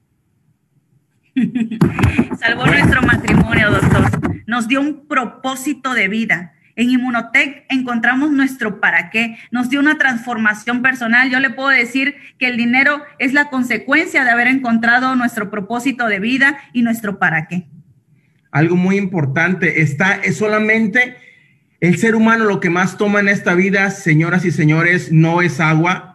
[2.45, 4.43] Salvó nuestro matrimonio, doctor.
[4.45, 6.53] Nos dio un propósito de vida.
[6.75, 11.31] En Inmunotech encontramos nuestro para qué, nos dio una transformación personal.
[11.31, 16.05] Yo le puedo decir que el dinero es la consecuencia de haber encontrado nuestro propósito
[16.05, 17.65] de vida y nuestro para qué.
[18.51, 21.17] Algo muy importante, está es solamente
[21.79, 25.59] el ser humano lo que más toma en esta vida, señoras y señores, no es
[25.59, 26.14] agua,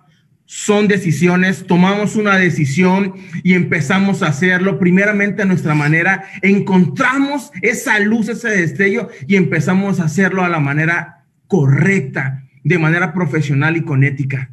[0.52, 8.00] son decisiones, tomamos una decisión y empezamos a hacerlo primeramente a nuestra manera, encontramos esa
[8.00, 13.84] luz, ese destello y empezamos a hacerlo a la manera correcta, de manera profesional y
[13.84, 14.50] con ética.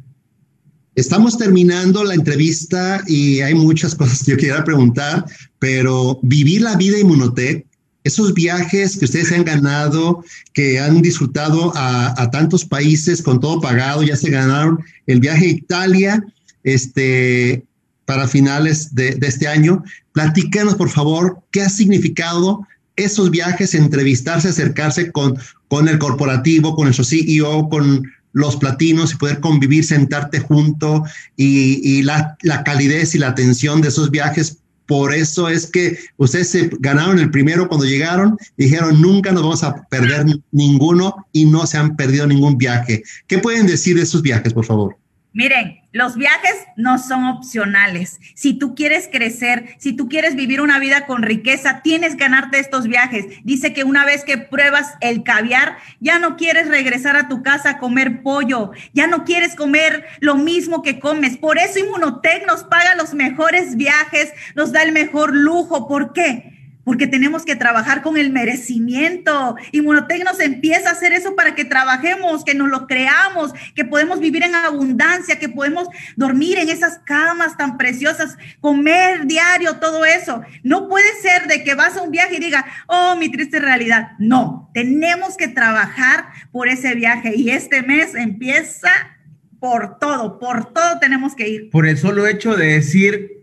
[0.94, 5.24] Estamos terminando la entrevista y hay muchas cosas que yo quisiera preguntar,
[5.58, 7.66] pero vivir la vida inmunotec
[8.04, 14.02] esos viajes que ustedes han ganado, que han disfrutado a, tantos países con todo pagado,
[14.02, 16.24] ya se ganaron el viaje a Italia
[16.64, 17.64] este,
[18.04, 19.82] para finales de, este año.
[20.12, 26.88] Platícanos, por favor, qué ha significado esos viajes, entrevistarse, acercarse con, con el corporativo, con
[26.88, 31.04] el CEO, con los platinos y poder convivir, sentarte junto
[31.36, 36.48] y, la, la calidez y la atención de esos viajes por eso es que ustedes
[36.48, 41.66] se ganaron el primero cuando llegaron, dijeron nunca nos vamos a perder ninguno y no
[41.66, 43.02] se han perdido ningún viaje.
[43.26, 44.96] ¿Qué pueden decir de esos viajes, por favor?
[45.38, 48.18] Miren, los viajes no son opcionales.
[48.34, 52.58] Si tú quieres crecer, si tú quieres vivir una vida con riqueza, tienes que ganarte
[52.58, 53.24] estos viajes.
[53.44, 57.70] Dice que una vez que pruebas el caviar, ya no quieres regresar a tu casa
[57.70, 61.36] a comer pollo, ya no quieres comer lo mismo que comes.
[61.36, 65.86] Por eso Inmunotech nos paga los mejores viajes, nos da el mejor lujo.
[65.86, 66.57] ¿Por qué?
[66.88, 69.56] Porque tenemos que trabajar con el merecimiento.
[69.72, 74.20] Inmunotec nos empieza a hacer eso para que trabajemos, que nos lo creamos, que podemos
[74.20, 80.40] vivir en abundancia, que podemos dormir en esas camas tan preciosas, comer diario, todo eso.
[80.62, 84.12] No puede ser de que vas a un viaje y diga, oh, mi triste realidad.
[84.18, 88.88] No, tenemos que trabajar por ese viaje y este mes empieza
[89.60, 91.68] por todo, por todo tenemos que ir.
[91.68, 93.42] Por el solo hecho de decir,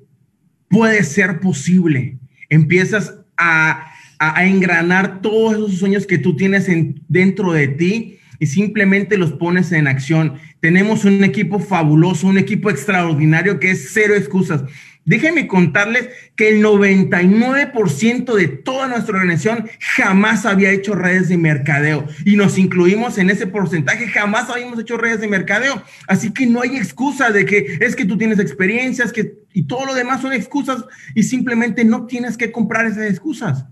[0.68, 2.18] puede ser posible.
[2.50, 3.92] Empiezas a,
[4.40, 9.72] engranar todos esos sueños que tú tienes en, dentro de ti y simplemente los pones
[9.72, 10.40] en acción.
[10.62, 14.64] Tenemos un equipo fabuloso, un equipo extraordinario que es cero excusas.
[15.06, 22.08] Déjenme contarles que el 99% de toda nuestra organización jamás había hecho redes de mercadeo
[22.26, 25.84] y nos incluimos en ese porcentaje, jamás habíamos hecho redes de mercadeo.
[26.08, 29.86] Así que no hay excusa de que es que tú tienes experiencias que, y todo
[29.86, 30.84] lo demás son excusas
[31.16, 33.66] y simplemente no tienes que comprar esas excusas.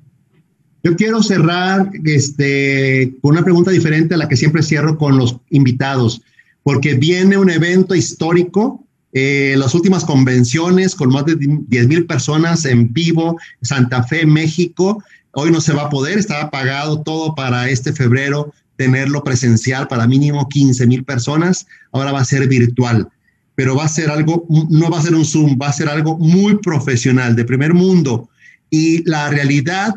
[0.84, 5.38] Yo quiero cerrar este, con una pregunta diferente a la que siempre cierro con los
[5.50, 6.22] invitados,
[6.63, 8.84] porque viene un evento histórico
[9.15, 15.04] eh, las últimas convenciones con más de 10 mil personas en vivo, Santa Fe, México.
[15.34, 20.08] Hoy no se va a poder, estaba pagado todo para este febrero tenerlo presencial para
[20.08, 21.67] mínimo 15 mil personas.
[21.91, 23.08] Ahora va a ser virtual,
[23.56, 26.18] pero va a ser algo, no va a ser un Zoom, va a ser algo
[26.18, 28.30] muy profesional, de primer mundo.
[28.70, 29.96] Y la realidad,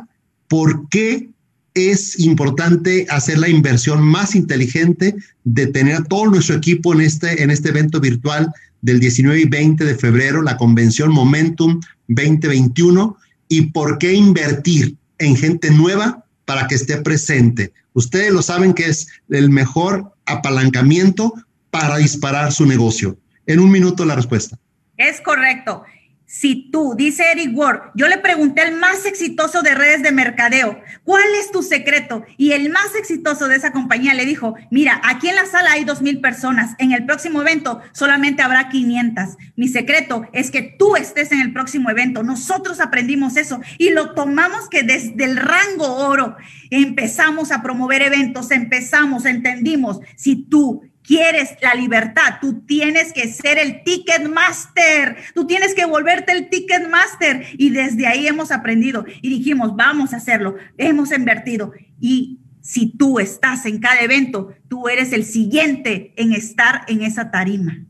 [0.48, 1.30] ¿por qué
[1.76, 5.14] es importante hacer la inversión más inteligente
[5.44, 9.44] de tener a todo nuestro equipo en este, en este evento virtual del 19 y
[9.44, 13.16] 20 de febrero, la convención Momentum 2021,
[13.48, 17.72] y por qué invertir en gente nueva para que esté presente.
[17.92, 21.34] Ustedes lo saben que es el mejor apalancamiento
[21.70, 23.18] para disparar su negocio.
[23.46, 24.58] En un minuto la respuesta.
[24.96, 25.84] Es correcto.
[26.28, 30.80] Si tú, dice Eric Ward, yo le pregunté al más exitoso de redes de mercadeo,
[31.04, 32.24] ¿cuál es tu secreto?
[32.36, 35.84] Y el más exitoso de esa compañía le dijo, mira, aquí en la sala hay
[35.84, 39.36] dos mil personas, en el próximo evento solamente habrá 500.
[39.54, 42.24] Mi secreto es que tú estés en el próximo evento.
[42.24, 46.36] Nosotros aprendimos eso y lo tomamos que desde el rango oro
[46.70, 53.58] empezamos a promover eventos, empezamos, entendimos, si tú quieres la libertad, tú tienes que ser
[53.58, 57.46] el ticket master, tú tienes que volverte el ticket master.
[57.56, 61.72] Y desde ahí hemos aprendido y dijimos, vamos a hacerlo, hemos invertido.
[62.00, 67.30] Y si tú estás en cada evento, tú eres el siguiente en estar en esa
[67.30, 67.84] tarima.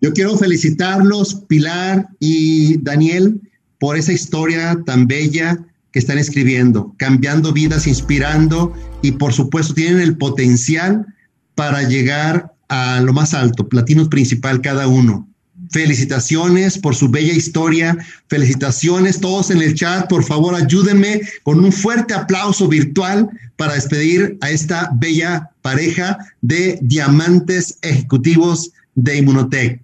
[0.00, 3.40] Yo quiero felicitarlos, Pilar y Daniel,
[3.78, 5.58] por esa historia tan bella
[5.90, 11.06] que están escribiendo, cambiando vidas, inspirando y por supuesto tienen el potencial
[11.56, 15.26] para llegar a lo más alto, platinos principal cada uno.
[15.70, 17.96] Felicitaciones por su bella historia.
[18.28, 20.08] Felicitaciones todos en el chat.
[20.08, 26.78] Por favor, ayúdenme con un fuerte aplauso virtual para despedir a esta bella pareja de
[26.82, 29.80] diamantes ejecutivos de Inmunotech.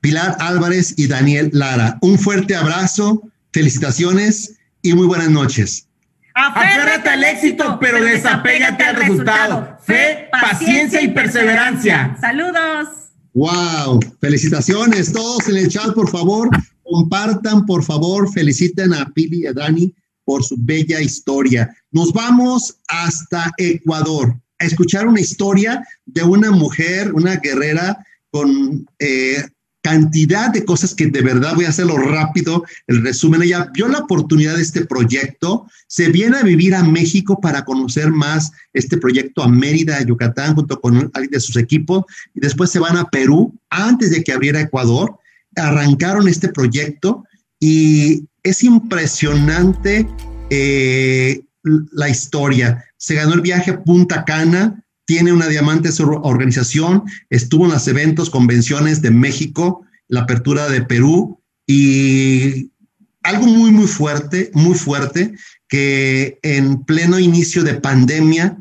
[0.00, 1.96] Pilar Álvarez y Daniel Lara.
[2.02, 3.22] Un fuerte abrazo,
[3.52, 5.86] felicitaciones y muy buenas noches.
[6.34, 9.73] Aférrate al éxito, pero desapégate al resultado.
[9.84, 12.16] Fe, paciencia y perseverancia.
[12.20, 12.88] Saludos.
[13.34, 16.48] Wow, felicitaciones todos en el chat, por favor,
[16.82, 19.92] compartan, por favor, feliciten a Pili y a Dani
[20.24, 21.74] por su bella historia.
[21.90, 27.98] Nos vamos hasta Ecuador a escuchar una historia de una mujer, una guerrera
[28.30, 29.44] con eh,
[29.84, 33.42] cantidad de cosas que de verdad voy a hacerlo rápido, el resumen.
[33.42, 38.10] Ella vio la oportunidad de este proyecto, se viene a vivir a México para conocer
[38.10, 42.78] más este proyecto a Mérida, Yucatán, junto con alguien de sus equipos, y después se
[42.78, 45.18] van a Perú antes de que abriera Ecuador.
[45.54, 47.24] Arrancaron este proyecto
[47.60, 50.08] y es impresionante
[50.48, 51.42] eh,
[51.92, 52.82] la historia.
[52.96, 57.86] Se ganó el viaje a Punta Cana, tiene una diamante su organización, estuvo en los
[57.88, 62.70] eventos, convenciones de México, la apertura de Perú y
[63.22, 65.34] algo muy, muy fuerte, muy fuerte,
[65.68, 68.58] que en pleno inicio de pandemia,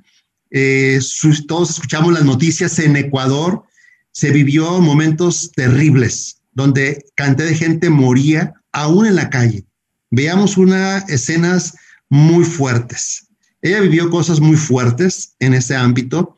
[0.51, 0.99] eh,
[1.47, 3.63] todos escuchamos las noticias en Ecuador,
[4.11, 9.65] se vivió momentos terribles, donde cantidad de gente moría aún en la calle.
[10.11, 11.75] Veamos unas escenas
[12.09, 13.27] muy fuertes.
[13.63, 16.35] Ella vivió cosas muy fuertes en ese ámbito.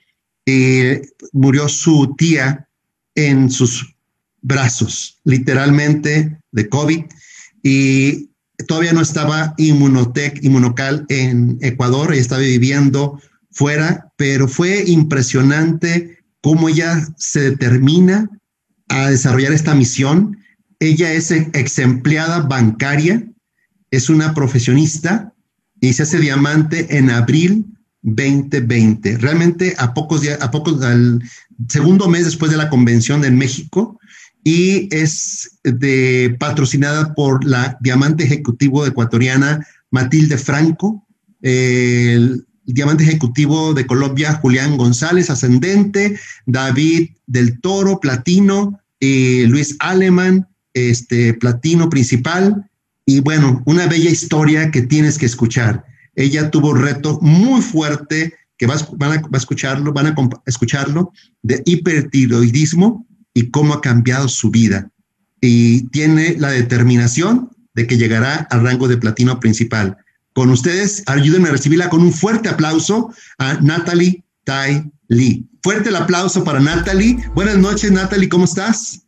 [0.48, 1.02] y
[1.34, 2.70] murió su tía
[3.16, 3.96] en sus
[4.44, 7.04] brazos, literalmente de COVID,
[7.64, 8.30] y
[8.68, 16.70] todavía no estaba Inmunotec, Inmunocal en Ecuador, ella estaba viviendo fuera, pero fue impresionante cómo
[16.70, 18.30] ella se determina
[18.88, 20.38] a desarrollar esta misión.
[20.80, 23.26] Ella es ex empleada bancaria,
[23.90, 25.34] es una profesionista
[25.86, 27.66] y se hace diamante en abril
[28.02, 29.18] 2020.
[29.20, 31.22] Realmente a pocos días, a pocos, al
[31.70, 34.00] segundo mes después de la convención en México
[34.44, 41.06] y es de, patrocinada por la diamante ejecutivo ecuatoriana Matilde Franco,
[41.42, 50.48] el diamante ejecutivo de Colombia Julián González, ascendente, David del Toro, platino, y Luis Alemán,
[50.74, 52.70] este, platino principal,
[53.06, 55.86] y bueno, una bella historia que tienes que escuchar.
[56.16, 58.80] Ella tuvo un reto muy fuerte que van
[59.12, 61.12] a, escucharlo, van a escucharlo,
[61.44, 64.90] de hipertiroidismo y cómo ha cambiado su vida.
[65.42, 69.98] Y tiene la determinación de que llegará al rango de platino principal.
[70.34, 75.48] Con ustedes, ayúdenme a recibirla con un fuerte aplauso a Natalie Tai Lee.
[75.62, 77.18] Fuerte el aplauso para Natalie.
[77.36, 79.02] Buenas noches, Natalie, ¿cómo estás?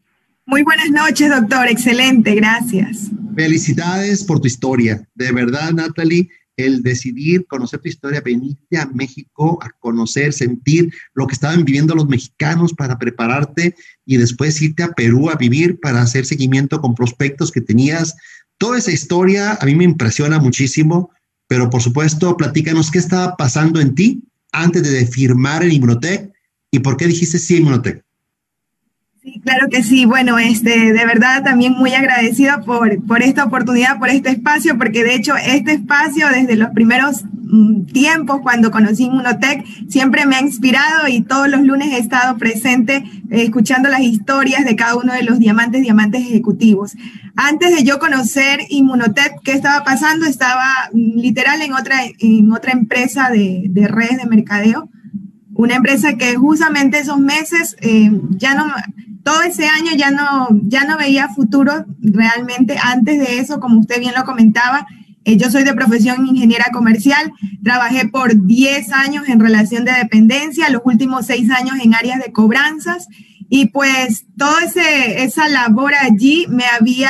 [0.46, 1.68] Muy buenas noches, doctor.
[1.68, 3.12] Excelente, gracias.
[3.38, 5.08] Felicidades por tu historia.
[5.14, 11.28] De verdad, Natalie, el decidir conocer tu historia, venirte a México a conocer, sentir lo
[11.28, 13.76] que estaban viviendo los mexicanos para prepararte
[14.08, 18.16] y después irte a Perú a vivir para hacer seguimiento con prospectos que tenías.
[18.58, 21.12] Toda esa historia a mí me impresiona muchísimo,
[21.48, 26.32] pero por supuesto, platícanos qué estaba pasando en ti antes de firmar el Inmunotech
[26.72, 28.07] y por qué dijiste sí Inmunotech.
[29.44, 30.06] Claro que sí.
[30.06, 35.04] Bueno, este, de verdad también muy agradecida por, por esta oportunidad, por este espacio, porque
[35.04, 40.42] de hecho este espacio desde los primeros mm, tiempos cuando conocí Inmunotech siempre me ha
[40.42, 45.14] inspirado y todos los lunes he estado presente eh, escuchando las historias de cada uno
[45.14, 46.94] de los diamantes, diamantes ejecutivos.
[47.36, 50.26] Antes de yo conocer Inmunotech, ¿qué estaba pasando?
[50.26, 54.90] Estaba mm, literal en otra, en otra empresa de, de redes de mercadeo
[55.58, 58.66] una empresa que justamente esos meses eh, ya no
[59.24, 62.78] todo ese año ya no, ya no veía futuro realmente.
[62.82, 64.88] Antes de eso, como usted bien lo comentaba,
[65.26, 70.70] eh, yo soy de profesión ingeniera comercial, trabajé por 10 años en relación de dependencia,
[70.70, 73.08] los últimos 6 años en áreas de cobranzas
[73.50, 77.10] y pues toda esa labor allí me había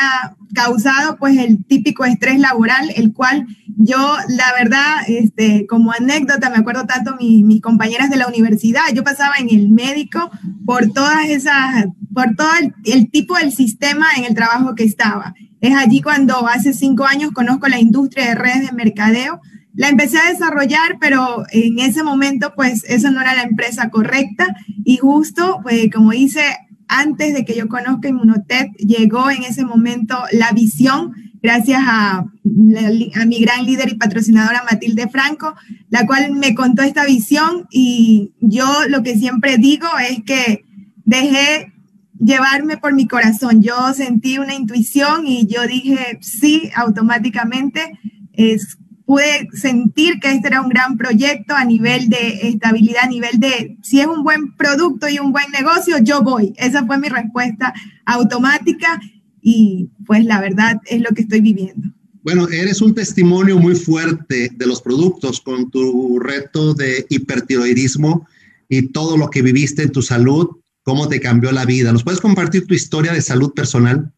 [0.56, 3.46] causado pues el típico estrés laboral, el cual
[3.80, 3.98] yo,
[4.30, 9.36] la verdad, este, como anécdota, me acuerdo tanto mis compañeras de la universidad, yo pasaba
[9.38, 10.32] en el médico
[10.66, 12.50] por todas esas, por todo
[12.86, 15.36] el, tipo del sistema en el trabajo que estaba.
[15.62, 19.42] Es allí cuando hace cinco años conozco la industria de redes de mercadeo.
[19.76, 24.56] La empecé a desarrollar, pero en ese momento, pues, esa no era la empresa correcta.
[24.84, 26.42] Y justo, pues, como dice,
[26.88, 33.40] antes de que yo conozca Inmunotech, llegó en ese momento la visión gracias a, mi
[33.42, 35.56] gran líder y patrocinadora Matilde Franco,
[35.90, 40.66] la cual me contó esta visión y yo lo que siempre digo es que
[41.04, 41.74] dejé
[42.20, 43.62] llevarme por mi corazón.
[43.62, 48.00] Yo sentí una intuición y yo dije sí automáticamente.
[48.34, 53.40] Es, pude sentir que este era un gran proyecto a nivel de estabilidad, a nivel
[53.40, 56.54] de si es un buen producto y un buen negocio, yo voy.
[56.58, 57.74] Esa fue mi respuesta
[58.06, 59.00] automática
[59.42, 61.90] y pues la verdad es lo que estoy viviendo.
[62.24, 68.28] Bueno, eres un testimonio muy fuerte de los productos con tu reto de hipertiroidismo
[68.68, 70.50] y todo lo que viviste en tu salud,
[70.84, 71.94] cómo te cambió la vida.
[71.94, 74.12] ¿Nos puedes compartir tu historia de salud personal?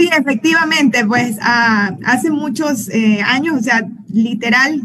[0.00, 4.82] Sí, efectivamente, pues ah, hace muchos eh, años, o sea, literal,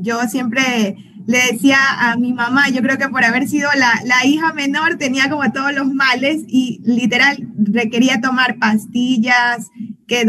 [0.00, 0.96] yo siempre
[1.26, 5.28] le decía a mi mamá, yo creo que por haber sido la, hija menor tenía
[5.28, 9.70] como todos los males y literal requería tomar pastillas,
[10.06, 10.26] que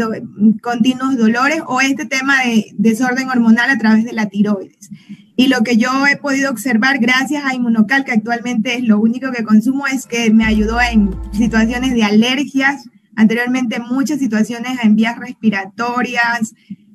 [0.62, 4.90] continuos dolores o este tema de desorden hormonal a través de la tiroides.
[5.36, 9.32] Y lo que yo he podido observar gracias a Inmunocal, que actualmente es lo único
[9.32, 15.18] que consumo, es que me ayudó en situaciones de alergias, anteriormente muchas situaciones en vías
[15.18, 16.54] respiratorias,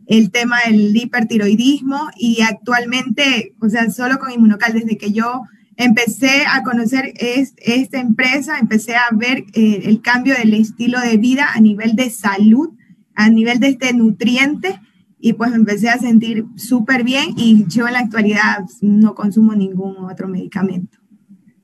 [0.09, 5.43] el tema del hipertiroidismo y actualmente, o sea, solo con Inmunocal, desde que yo
[5.77, 11.49] empecé a conocer esta empresa, empecé a ver eh, el cambio del estilo de vida
[11.53, 12.69] a nivel de salud,
[13.13, 14.81] a nivel de este nutriente
[15.19, 19.95] y pues empecé a sentir súper bien y yo en la actualidad no consumo ningún
[20.05, 20.97] otro medicamento.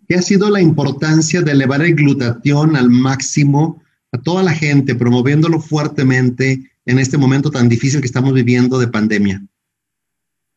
[0.07, 3.81] ¿Qué ha sido la importancia de elevar el glutatión al máximo
[4.11, 8.88] a toda la gente, promoviéndolo fuertemente en este momento tan difícil que estamos viviendo de
[8.88, 9.43] pandemia.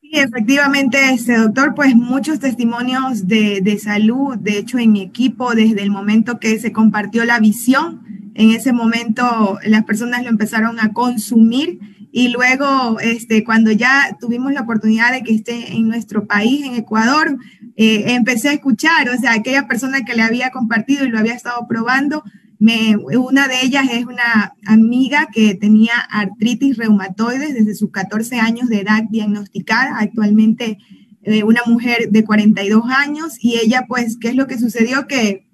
[0.00, 5.54] Sí, efectivamente, este doctor, pues muchos testimonios de, de, salud, de hecho en mi equipo,
[5.54, 8.02] desde el momento que se compartió la visión,
[8.34, 11.78] en ese momento las personas lo empezaron a consumir
[12.12, 16.74] y luego este, cuando ya tuvimos la oportunidad de que esté en nuestro país, en
[16.74, 17.36] Ecuador,
[17.76, 21.34] eh, empecé a escuchar, o sea, aquella persona que le había compartido y lo había
[21.34, 22.24] estado probando,
[22.60, 28.80] una de ellas es una amiga que tenía artritis reumatoide desde sus 14 años de
[28.80, 30.78] edad diagnosticada, actualmente
[31.22, 35.06] eh, una mujer de 42 años, y ella pues, ¿qué es lo que sucedió?
[35.06, 35.46] Que,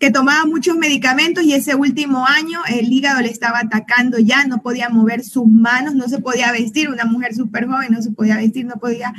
[0.00, 4.62] que tomaba muchos medicamentos y ese último año el hígado le estaba atacando ya, no
[4.62, 8.36] podía mover sus manos, no se podía vestir, una mujer súper joven, no se podía
[8.36, 9.14] vestir, no podía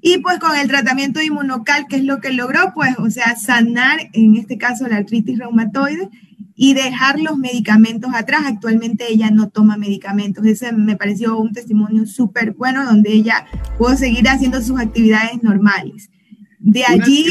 [0.00, 4.10] y pues con el tratamiento inmunocal, que es lo que logró, pues, o sea, sanar,
[4.12, 6.08] en este caso, la artritis reumatoide
[6.54, 8.42] y dejar los medicamentos atrás.
[8.46, 10.44] Actualmente ella no toma medicamentos.
[10.44, 13.46] Ese me pareció un testimonio súper bueno donde ella
[13.78, 16.10] pudo seguir haciendo sus actividades normales.
[16.58, 17.26] De allí...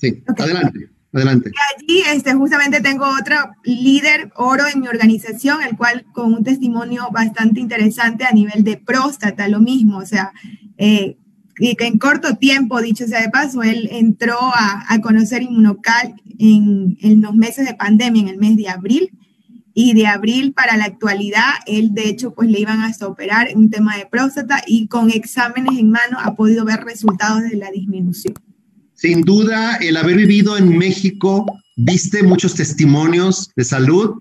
[0.00, 0.90] Sí, adelante.
[1.12, 1.50] Adelante.
[1.50, 6.44] De allí, este, justamente tengo otro líder oro en mi organización, el cual con un
[6.44, 10.32] testimonio bastante interesante a nivel de próstata, lo mismo, o sea,
[10.76, 11.16] eh,
[11.58, 16.14] y que en corto tiempo, dicho sea de paso, él entró a, a conocer Inmunocal
[16.38, 19.10] en, en, los meses de pandemia, en el mes de abril,
[19.80, 23.70] y de abril para la actualidad, él de hecho pues le iban hasta operar un
[23.70, 28.34] tema de próstata y con exámenes en mano ha podido ver resultados de la disminución.
[28.94, 31.46] Sin duda, el haber vivido en México,
[31.76, 34.16] viste muchos testimonios de salud,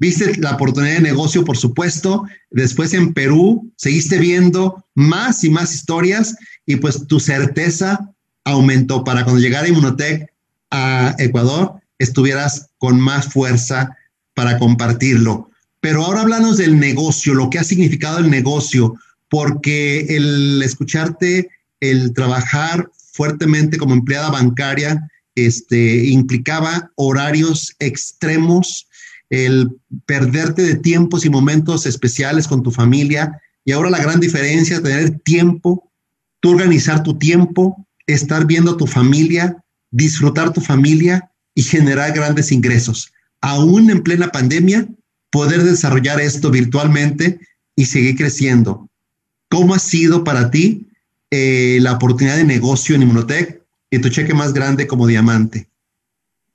[0.00, 5.72] viste la oportunidad de negocio, por supuesto, después en Perú, seguiste viendo más y más
[5.74, 6.34] historias
[6.66, 8.12] y pues tu certeza
[8.44, 10.26] aumentó para cuando llegara Inmunotech
[10.70, 13.96] a Ecuador, estuvieras con más fuerza
[14.34, 15.50] para compartirlo.
[15.80, 18.96] Pero ahora hablamos del negocio, lo que ha significado el negocio,
[19.28, 28.88] porque el escucharte, el trabajar fuertemente como empleada bancaria, este, implicaba horarios extremos,
[29.30, 29.70] el
[30.06, 33.40] perderte de tiempos y momentos especiales con tu familia.
[33.64, 35.90] Y ahora la gran diferencia es tener tiempo,
[36.40, 39.56] tú organizar tu tiempo, estar viendo a tu familia,
[39.90, 43.12] disfrutar tu familia y generar grandes ingresos.
[43.40, 44.86] Aún en plena pandemia,
[45.30, 47.40] poder desarrollar esto virtualmente
[47.76, 48.88] y seguir creciendo.
[49.48, 50.86] ¿Cómo ha sido para ti
[51.30, 55.68] eh, la oportunidad de negocio en Inmunotech y tu cheque más grande como diamante.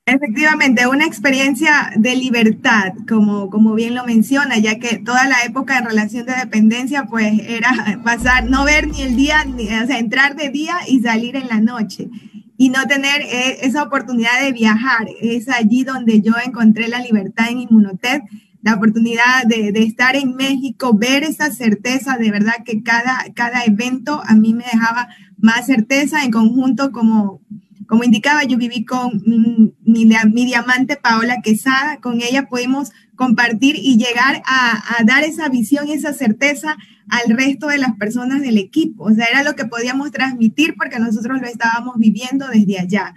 [0.08, 5.80] Efectivamente, una experiencia de libertad, como, como bien lo menciona, ya que toda la época
[5.80, 9.98] en relación de dependencia, pues era pasar, no ver ni el día, ni, o sea,
[9.98, 12.08] entrar de día y salir en la noche
[12.56, 15.08] y no tener eh, esa oportunidad de viajar.
[15.22, 18.22] Es allí donde yo encontré la libertad en Inmunotech
[18.62, 23.64] la oportunidad de, de, estar en México, ver esa certeza, de verdad que cada, cada
[23.64, 27.42] evento a mí me dejaba más certeza en conjunto, como,
[27.88, 33.98] como indicaba, yo viví con mi, mi diamante Paola Quesada, con ella pudimos compartir y
[33.98, 36.78] llegar a, a dar esa visión y esa certeza
[37.10, 39.06] al resto de las personas del equipo.
[39.06, 43.14] O sea, era lo que podíamos transmitir porque nosotros lo estábamos viviendo desde allá.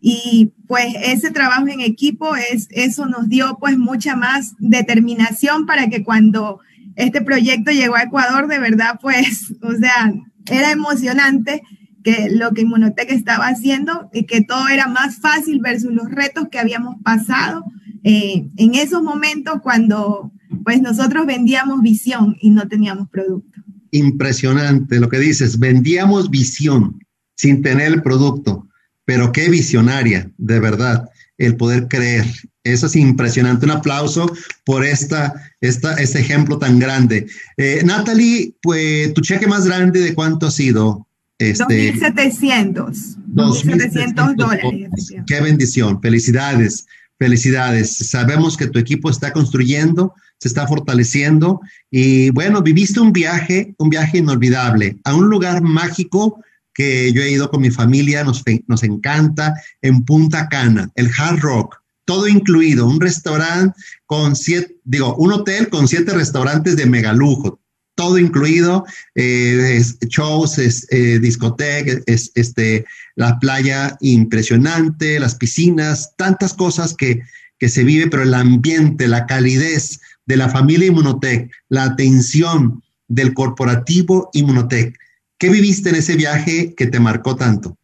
[0.00, 5.88] Y pues ese trabajo en equipo, es, eso nos dio pues mucha más determinación para
[5.88, 6.60] que cuando
[6.96, 10.12] este proyecto llegó a Ecuador, de verdad pues, o sea,
[10.50, 11.62] era emocionante
[12.02, 16.48] que lo que Inmunotech estaba haciendo y que todo era más fácil versus los retos
[16.50, 17.64] que habíamos pasado
[18.04, 20.32] eh, en esos momentos cuando
[20.64, 23.60] pues nosotros vendíamos visión y no teníamos producto.
[23.90, 26.98] Impresionante lo que dices, vendíamos visión
[27.34, 28.66] sin tener el producto
[29.04, 32.26] pero qué visionaria, de verdad, el poder creer.
[32.64, 33.66] Eso es impresionante.
[33.66, 34.30] Un aplauso
[34.64, 37.26] por esta, esta, este ejemplo tan grande.
[37.56, 41.08] Eh, Natalie, pues tu cheque más grande de cuánto ha sido?
[41.50, 43.16] Este, 2.700.
[43.34, 45.12] 2.700 dólares.
[45.26, 46.00] Qué bendición.
[46.00, 46.86] Felicidades.
[47.18, 47.96] Felicidades.
[47.96, 53.90] Sabemos que tu equipo está construyendo, se está fortaleciendo y bueno, viviste un viaje, un
[53.90, 56.42] viaje inolvidable a un lugar mágico
[56.74, 61.40] que yo he ido con mi familia, nos, nos encanta, en Punta Cana, el Hard
[61.40, 67.60] Rock, todo incluido, un restaurante con siete, digo, un hotel con siete restaurantes de megalujo,
[67.94, 68.84] todo incluido,
[69.14, 72.84] eh, shows, es, eh, discoteca, es, este,
[73.16, 77.22] la playa impresionante, las piscinas, tantas cosas que,
[77.58, 83.34] que se vive, pero el ambiente, la calidez de la familia Inmunotech, la atención del
[83.34, 84.96] corporativo Inmunotech,
[85.42, 87.76] ¿Qué viviste en ese viaje que te marcó tanto?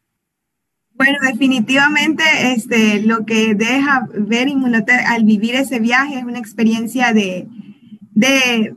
[0.94, 2.22] Bueno, definitivamente
[2.54, 7.48] este, lo que deja ver Inmunotech al vivir ese viaje es una experiencia de,
[8.12, 8.76] de,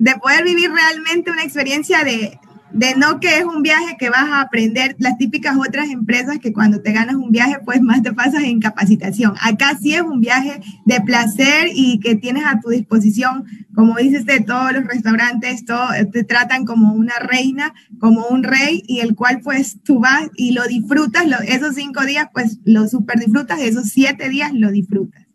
[0.00, 2.40] de poder vivir realmente una experiencia de,
[2.72, 6.54] de no que es un viaje que vas a aprender las típicas otras empresas que
[6.54, 9.34] cuando te ganas un viaje pues más te pasas en capacitación.
[9.42, 13.44] Acá sí es un viaje de placer y que tienes a tu disposición,
[13.74, 18.82] como dices, de todos los restaurantes, todo, te tratan como una reina, como un rey
[18.86, 23.18] y el cual pues tú vas y lo disfrutas, esos cinco días pues lo super
[23.18, 25.26] disfrutas, esos siete días lo disfrutas.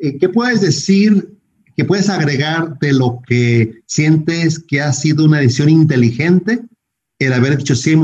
[0.00, 1.39] Eh, ¿Qué puedes decir
[1.76, 6.60] que puedes agregar de lo que sientes que ha sido una decisión inteligente
[7.18, 7.94] el haber dicho sí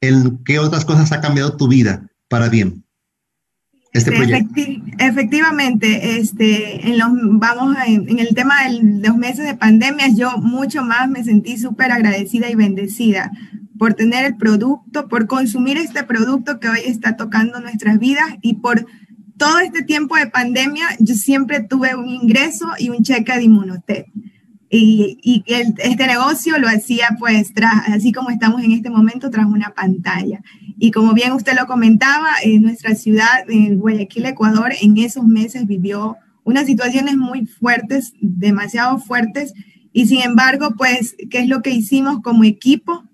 [0.00, 2.84] en qué otras cosas ha cambiado tu vida para bien.
[3.92, 4.60] Este proyecto.
[4.98, 10.84] efectivamente, este, en los, vamos en, el tema de los meses de pandemia, yo mucho
[10.84, 13.30] más me sentí súper agradecida y bendecida
[13.78, 18.54] por tener el producto, por consumir este producto que hoy está tocando nuestras vidas y
[18.54, 18.86] por
[19.36, 24.06] todo este tiempo de pandemia yo siempre tuve un ingreso y un cheque de Inmunotech.
[24.68, 27.52] y, este negocio lo hacía pues
[27.86, 30.40] así como estamos en este momento tras una pantalla.
[30.78, 35.66] Y como bien usted lo comentaba, en nuestra ciudad, en Guayaquil, Ecuador, en esos meses
[35.66, 39.52] vivió unas situaciones muy fuertes, demasiado fuertes,
[39.92, 43.04] y sin embargo, pues, ¿qué es lo que hicimos como equipo?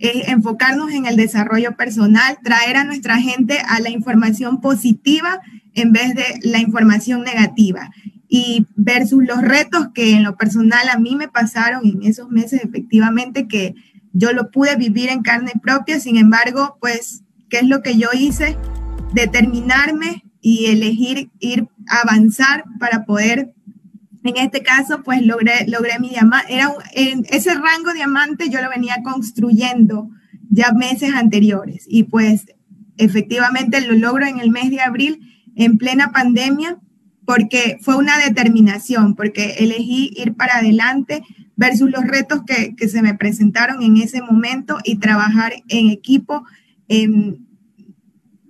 [0.00, 5.40] Enfocarnos en el desarrollo personal, traer a nuestra gente a la información positiva
[5.74, 7.90] en vez de la información negativa
[8.30, 12.62] y versus los retos que en lo personal a mí me pasaron en esos meses,
[12.62, 13.74] efectivamente, que
[14.12, 18.08] yo lo pude vivir en carne propia, sin embargo, pues, ¿qué es lo que yo
[18.14, 18.56] hice?
[19.12, 23.52] Determinarme y elegir ir a avanzar para poder,
[24.22, 26.54] en este caso, pues logré, logré mi diamante.
[26.54, 30.10] Era en ese rango diamante yo lo venía construyendo
[30.50, 32.46] ya meses anteriores y pues
[32.98, 35.20] efectivamente lo logro en el mes de abril
[35.56, 36.78] en plena pandemia
[37.24, 41.22] porque fue una determinación, porque elegí ir para adelante
[41.54, 46.44] versus los retos que, se me presentaron en ese momento y trabajar en equipo,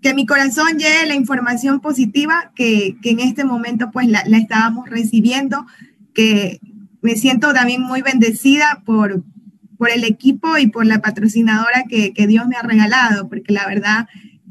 [0.03, 5.67] que mi corazón llegue la información positiva que, en este momento pues la, estábamos recibiendo,
[6.15, 6.61] que
[7.03, 9.23] me siento también muy bendecida por,
[9.79, 13.67] por el equipo y por la patrocinadora que, que Dios me ha regalado, porque la
[13.67, 14.07] verdad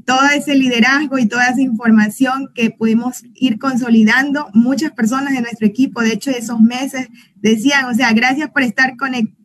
[0.10, 4.50] todo ese liderazgo y toda esa información que pudimos ir consolidando.
[4.56, 8.96] Muchas personas de nuestro equipo, de hecho, esos meses decían, o sea, gracias por estar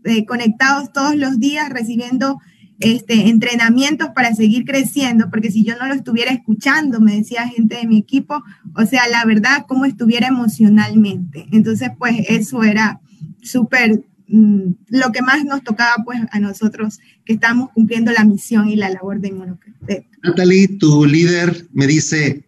[0.04, 2.40] eh, conectados todos los días recibiendo
[2.84, 7.76] este, entrenamientos para seguir creciendo, porque si yo no lo estuviera escuchando, me decía gente
[7.76, 8.42] de mi equipo,
[8.74, 11.46] o sea, la verdad, cómo estuviera emocionalmente.
[11.52, 13.00] Entonces, pues eso era
[13.42, 18.68] súper mm, lo que más nos tocaba pues a nosotros que estamos cumpliendo la misión
[18.68, 20.06] y la labor de Inmunotech.
[20.22, 22.44] Natalie, tu líder me dice,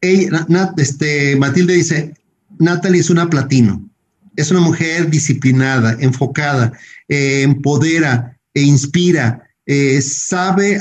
[0.00, 2.14] este, Matilde dice,
[2.58, 3.88] Natalie es una platino,
[4.36, 6.72] es una mujer disciplinada, enfocada,
[7.08, 10.80] eh, empodera e inspira, eh, sabe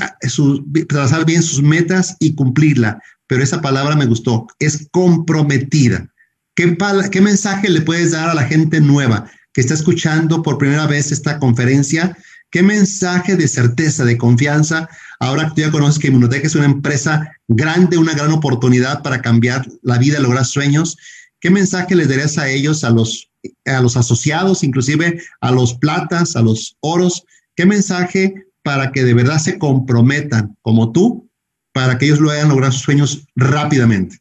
[0.88, 6.08] trazar bien sus metas y cumplirla, pero esa palabra me gustó, es comprometida.
[6.56, 6.78] ¿Qué,
[7.12, 11.12] ¿Qué mensaje le puedes dar a la gente nueva que está escuchando por primera vez
[11.12, 12.16] esta conferencia?
[12.52, 14.88] ¿Qué mensaje de certeza, de confianza
[15.24, 19.22] Ahora que tú ya conoces que Inmunotech es una empresa grande, una gran oportunidad para
[19.22, 20.98] cambiar la vida, lograr sueños,
[21.40, 23.32] ¿qué mensaje les darías a ellos, a los,
[23.66, 27.24] a los asociados, inclusive a los platas, a los oros?
[27.56, 28.34] ¿Qué mensaje
[28.64, 31.30] para que de verdad se comprometan como tú,
[31.74, 34.18] para que ellos lo hagan lograr sus sueños rápidamente?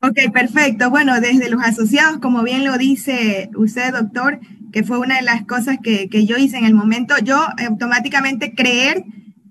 [0.00, 0.90] Ok, perfecto.
[0.90, 4.38] Bueno, desde los asociados, como bien lo dice usted, doctor,
[4.72, 8.54] que fue una de las cosas que, que yo hice en el momento, yo automáticamente
[8.54, 9.04] creer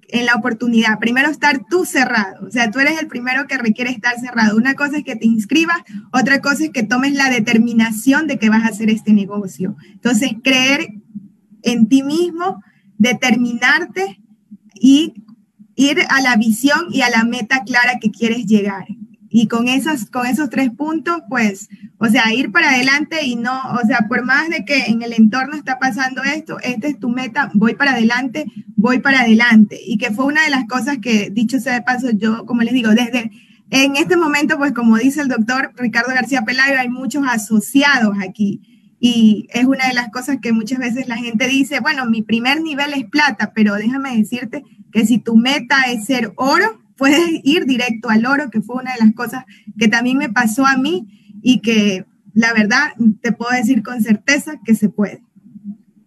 [0.09, 0.99] en la oportunidad.
[0.99, 4.57] Primero estar tú cerrado, o sea, tú eres el primero que requiere estar cerrado.
[4.57, 5.77] Una cosa es que te inscribas,
[6.11, 9.75] otra cosa es que tomes la determinación de que vas a hacer este negocio.
[9.91, 10.87] Entonces, creer
[11.63, 12.63] en ti mismo,
[12.97, 14.21] determinarte
[14.73, 15.13] y
[15.75, 18.85] ir a la visión y a la meta clara que quieres llegar.
[19.29, 21.67] Y con, esas, con esos tres puntos, pues,
[21.97, 25.13] o sea, ir para adelante y no, o sea, por más de que en el
[25.13, 28.45] entorno está pasando esto, esta es tu meta, voy para adelante,
[28.75, 29.79] voy para adelante.
[29.85, 32.73] Y que fue una de las cosas que, dicho sea de paso, yo, como les
[32.73, 33.31] digo, desde
[33.69, 38.76] en este momento, pues como dice el doctor Ricardo García Pelayo, hay muchos asociados aquí.
[38.99, 42.61] Y es una de las cosas que muchas veces la gente dice, bueno, mi primer
[42.61, 47.65] nivel es plata, pero déjame decirte que si tu meta es ser oro, puedes ir
[47.65, 49.45] directo al oro, que fue una de las cosas
[49.77, 51.07] que también me pasó a mí
[51.43, 52.89] y que la verdad
[53.21, 55.21] te puedo decir con certeza que se puede.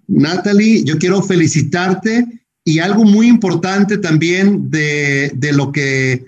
[0.06, 2.26] Natalie, yo quiero felicitarte
[2.64, 6.26] y algo muy importante también de, lo que,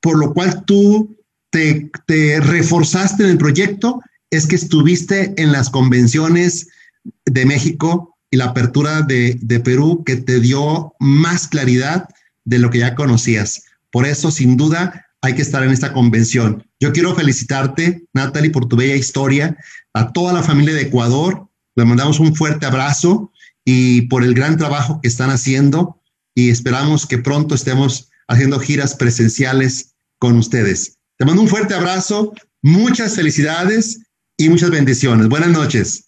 [0.00, 1.16] por lo cual tú
[1.50, 1.90] te,
[2.40, 4.00] reforzaste en el proyecto,
[4.30, 6.68] es que estuviste en las convenciones
[7.26, 12.08] de México y la apertura de, Perú que te dio más claridad
[12.44, 13.64] de lo que ya conocías.
[13.90, 16.64] Por eso, sin duda, hay que estar en esta convención.
[16.78, 19.56] Yo quiero felicitarte, Natalie, por tu bella historia,
[19.92, 21.48] a toda la familia de Ecuador.
[21.74, 23.32] Le mandamos un fuerte abrazo
[23.64, 26.00] y por el gran trabajo que están haciendo
[26.34, 30.98] y esperamos que pronto estemos haciendo giras presenciales con ustedes.
[31.18, 34.00] Te mando un fuerte abrazo, muchas felicidades
[34.40, 35.28] y muchas bendiciones.
[35.28, 36.04] Buenas noches.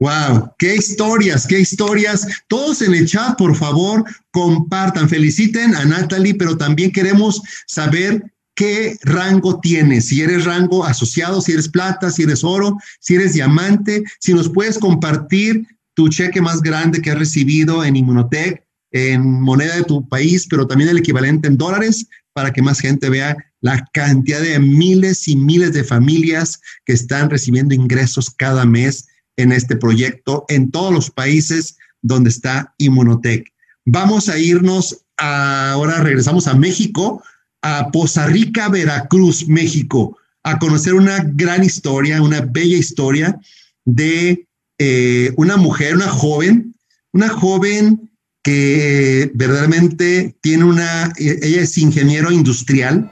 [0.00, 2.26] Wow, qué historias, qué historias.
[2.48, 8.24] Todos en el chat, por favor, compartan, feliciten a Natalie, pero también queremos saber
[8.54, 13.34] qué rango tienes, si eres rango asociado, si eres plata, si eres oro, si eres
[13.34, 19.42] diamante, si nos puedes compartir tu cheque más grande que has recibido en Inmunotech, en
[19.42, 23.36] moneda de tu país, pero también el equivalente en dólares, para que más gente vea
[23.64, 29.06] la cantidad de miles y miles de familias que están recibiendo ingresos cada mes
[29.38, 33.50] en este proyecto en todos los países donde está Inmunotech.
[33.86, 37.22] Vamos a irnos ahora regresamos a México,
[37.62, 43.40] a Poza Rica, Veracruz, México, a conocer una gran historia, una bella historia
[43.86, 44.46] de
[44.76, 46.74] eh, una mujer, una joven,
[47.12, 48.10] una joven
[48.42, 53.10] que verdaderamente tiene una, ella es ingeniero industrial,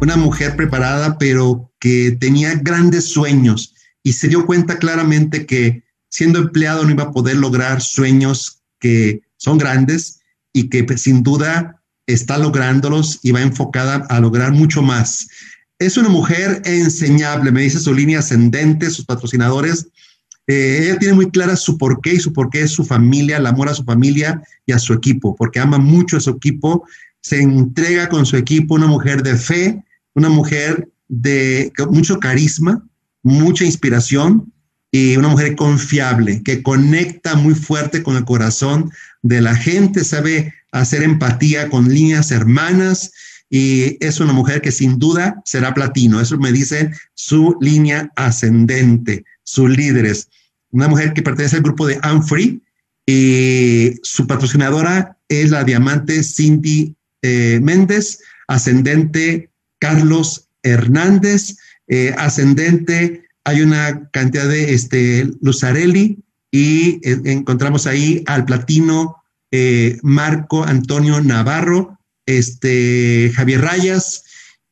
[0.00, 6.38] una mujer preparada, pero que tenía grandes sueños y se dio cuenta claramente que siendo
[6.38, 10.20] empleado no iba a poder lograr sueños que son grandes
[10.52, 15.28] y que pues, sin duda está lográndolos y va enfocada a lograr mucho más.
[15.78, 19.86] Es una mujer enseñable, me dice su línea ascendente, sus patrocinadores.
[20.46, 23.68] Eh, ella tiene muy clara su porqué y su porqué es su familia, el amor
[23.68, 26.84] a su familia y a su equipo, porque ama mucho a su equipo,
[27.22, 29.82] se entrega con su equipo, una mujer de fe,
[30.14, 32.86] una mujer de mucho carisma,
[33.22, 34.52] mucha inspiración
[34.92, 38.90] y una mujer confiable, que conecta muy fuerte con el corazón
[39.22, 43.12] de la gente, sabe hacer empatía con líneas hermanas
[43.48, 46.20] y es una mujer que sin duda será platino.
[46.20, 50.28] Eso me dice su línea ascendente, sus líderes.
[50.70, 52.60] Una mujer que pertenece al grupo de Anfree
[53.06, 59.49] y su patrocinadora es la diamante Cindy eh, Méndez, ascendente
[59.80, 61.56] Carlos Hernández,
[61.88, 66.22] eh, ascendente hay una cantidad de este, Luzarelli
[66.52, 69.16] y eh, encontramos ahí al platino
[69.50, 74.24] eh, Marco Antonio Navarro, este, Javier Rayas,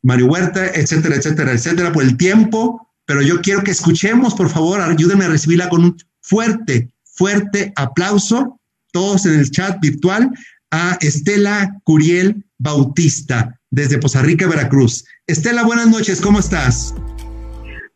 [0.03, 4.81] Mario Huerta, etcétera, etcétera, etcétera, por el tiempo, pero yo quiero que escuchemos, por favor,
[4.81, 8.61] ayúdenme a recibirla con un fuerte, fuerte aplauso,
[8.93, 10.31] todos en el chat virtual,
[10.71, 15.05] a Estela Curiel Bautista, desde Poza Rica, Veracruz.
[15.27, 16.95] Estela, buenas noches, ¿cómo estás?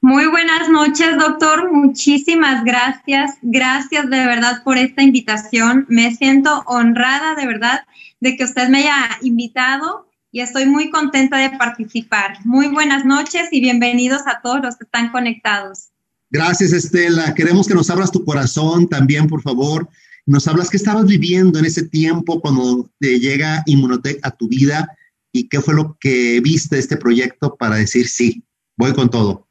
[0.00, 1.72] Muy buenas noches, doctor.
[1.72, 3.36] Muchísimas gracias.
[3.40, 5.86] Gracias de verdad por esta invitación.
[5.88, 7.84] Me siento honrada de verdad
[8.20, 12.38] de que usted me haya invitado y estoy muy contenta de participar.
[12.44, 15.90] Muy buenas noches y bienvenidos a todos los que están conectados.
[16.30, 17.34] Gracias, Estela.
[17.34, 19.88] Queremos que nos abras tu corazón también, por favor.
[20.26, 24.96] Nos hablas qué estabas viviendo en ese tiempo cuando te llega Inmunotech a tu vida
[25.32, 28.44] y qué fue lo que viste de este proyecto para decir sí,
[28.76, 29.48] voy con todo.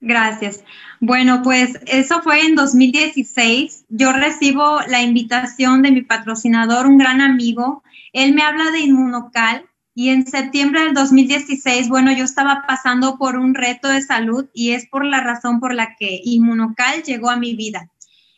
[0.00, 0.64] Gracias.
[1.00, 3.86] Bueno, pues eso fue en 2016.
[3.88, 7.82] Yo recibo la invitación de mi patrocinador, un gran amigo.
[8.12, 13.36] Él me habla de Inmunocal y en septiembre del 2016, bueno, yo estaba pasando por
[13.36, 17.36] un reto de salud y es por la razón por la que Inmunocal llegó a
[17.36, 17.88] mi vida.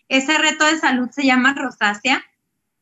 [0.08, 2.22] Ese reto de salud se llama rosácea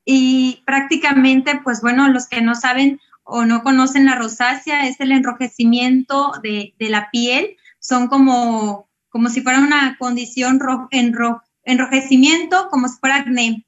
[0.04, 5.12] y prácticamente, pues bueno, los que no saben o no conocen la rosácea es el
[5.12, 10.58] enrojecimiento de, de la piel son como, como si fuera una condición
[11.64, 13.66] enrojecimiento, como si fuera acné.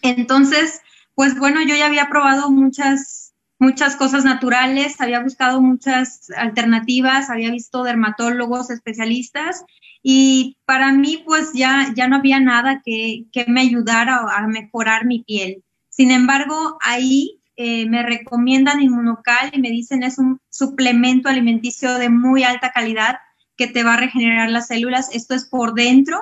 [0.00, 0.80] Entonces,
[1.14, 7.50] pues bueno, yo ya había probado muchas, muchas cosas naturales, había buscado muchas alternativas, había
[7.50, 9.66] visto dermatólogos, especialistas,
[10.02, 15.04] y para mí pues ya, ya no había nada que, que me ayudara a mejorar
[15.04, 15.62] mi piel.
[15.90, 22.08] Sin embargo, ahí eh, me recomiendan Inmunocal y me dicen es un suplemento alimenticio de
[22.08, 23.18] muy alta calidad
[23.56, 25.10] que te va a regenerar las células.
[25.12, 26.20] Esto es por dentro.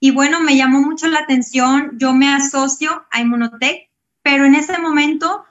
[0.00, 1.92] Y bueno, me llamó mucho la atención.
[1.96, 3.88] Yo me asocio a Inmunotech,
[4.22, 5.44] pero en ese momento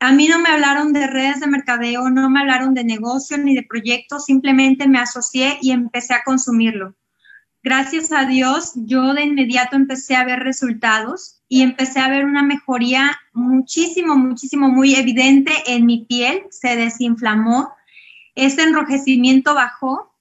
[0.00, 3.54] a mí no me hablaron de redes de mercadeo, no me hablaron de negocio ni
[3.54, 6.96] de proyectos, simplemente me asocié y empecé a consumirlo.
[7.62, 12.42] Gracias a Dios, yo de inmediato empecé a ver resultados y empecé a ver una
[12.42, 16.42] mejoría muchísimo, muchísimo, muy evidente en mi piel.
[16.50, 17.72] Se desinflamó,
[18.34, 20.14] ese enrojecimiento bajó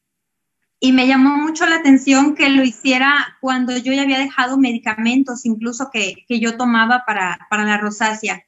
[0.80, 5.46] y me llamó mucho la atención que lo hiciera cuando yo ya había dejado medicamentos,
[5.46, 8.44] incluso que, yo tomaba para, para, la rosácea.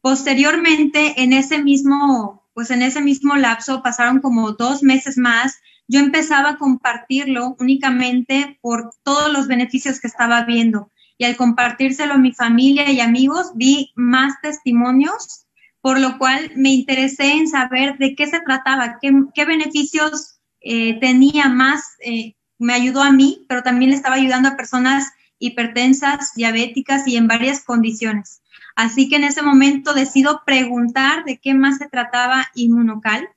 [0.00, 5.58] Posteriormente, en ese mismo, pues en ese mismo lapso, pasaron como dos meses más,
[5.88, 10.90] yo empezaba a compartirlo únicamente por todos los beneficios que estaba viendo.
[11.16, 15.46] Y al compartírselo a mi familia y amigos, vi más testimonios,
[15.80, 21.48] por lo cual me interesé en saber de qué se trataba, qué, beneficios eh, tenía
[21.48, 27.06] más, eh, me ayudó a mí, pero también le estaba ayudando a personas hipertensas, diabéticas
[27.06, 28.40] y en varias condiciones.
[28.76, 33.28] Así que en ese momento decido preguntar de qué más se trataba inmunocal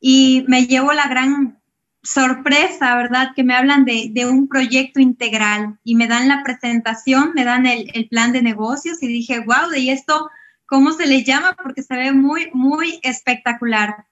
[0.00, 1.60] y me llevo la gran
[2.06, 3.32] sorpresa, ¿verdad?
[3.34, 8.08] Que me hablan de, un proyecto integral y me dan la presentación, me dan el,
[8.08, 10.30] plan de negocios y dije, wow, ¿y esto
[10.66, 11.56] cómo se le llama?
[11.60, 14.06] Porque se ve muy, muy espectacular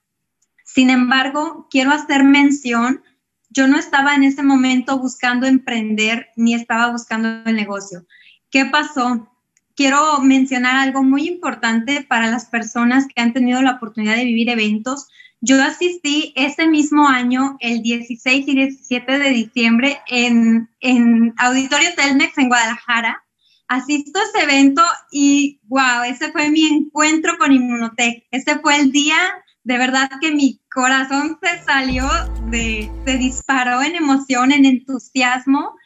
[0.64, 3.02] Sin embargo, quiero hacer mención,
[3.50, 8.04] yo no estaba en ese momento buscando emprender ni estaba buscando el negocio.
[8.50, 9.30] ¿Qué pasó?
[9.76, 14.48] Quiero mencionar algo muy importante para las personas que han tenido la oportunidad de vivir
[14.48, 15.08] eventos.
[15.46, 22.38] Yo asistí ese mismo año, el 16 y 17 de diciembre, en, en Auditorio Telmex
[22.38, 23.22] en Guadalajara.
[23.68, 24.82] Asisto a ese evento
[25.12, 28.26] y, wow, ese fue mi encuentro con Inmunotech.
[28.30, 29.18] Ese fue el día,
[29.64, 32.08] de verdad que mi corazón se salió,
[32.50, 35.76] se disparó en emoción, en entusiasmo.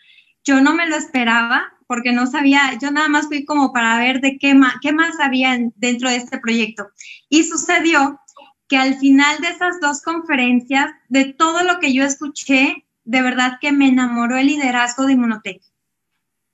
[0.44, 4.20] Yo no me lo esperaba porque no sabía, yo nada más fui como para ver
[4.20, 6.86] de qué más, qué más había dentro de este proyecto.
[7.28, 8.20] Y sucedió
[8.68, 13.58] que al final de esas dos conferencias, de todo lo que yo escuché, de verdad
[13.60, 15.62] que me enamoró el liderazgo de Inmunotech.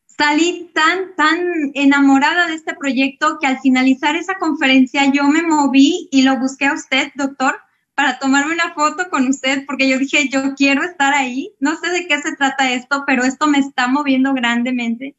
[0.06, 1.40] Salí tan, tan
[1.74, 6.66] enamorada de este proyecto que al finalizar esa conferencia yo me moví y lo busqué
[6.66, 7.60] a usted, doctor,
[7.96, 11.52] para tomarme una foto con usted, porque yo dije, yo quiero estar ahí.
[11.58, 15.16] No sé de qué se trata esto, pero esto me está moviendo grandemente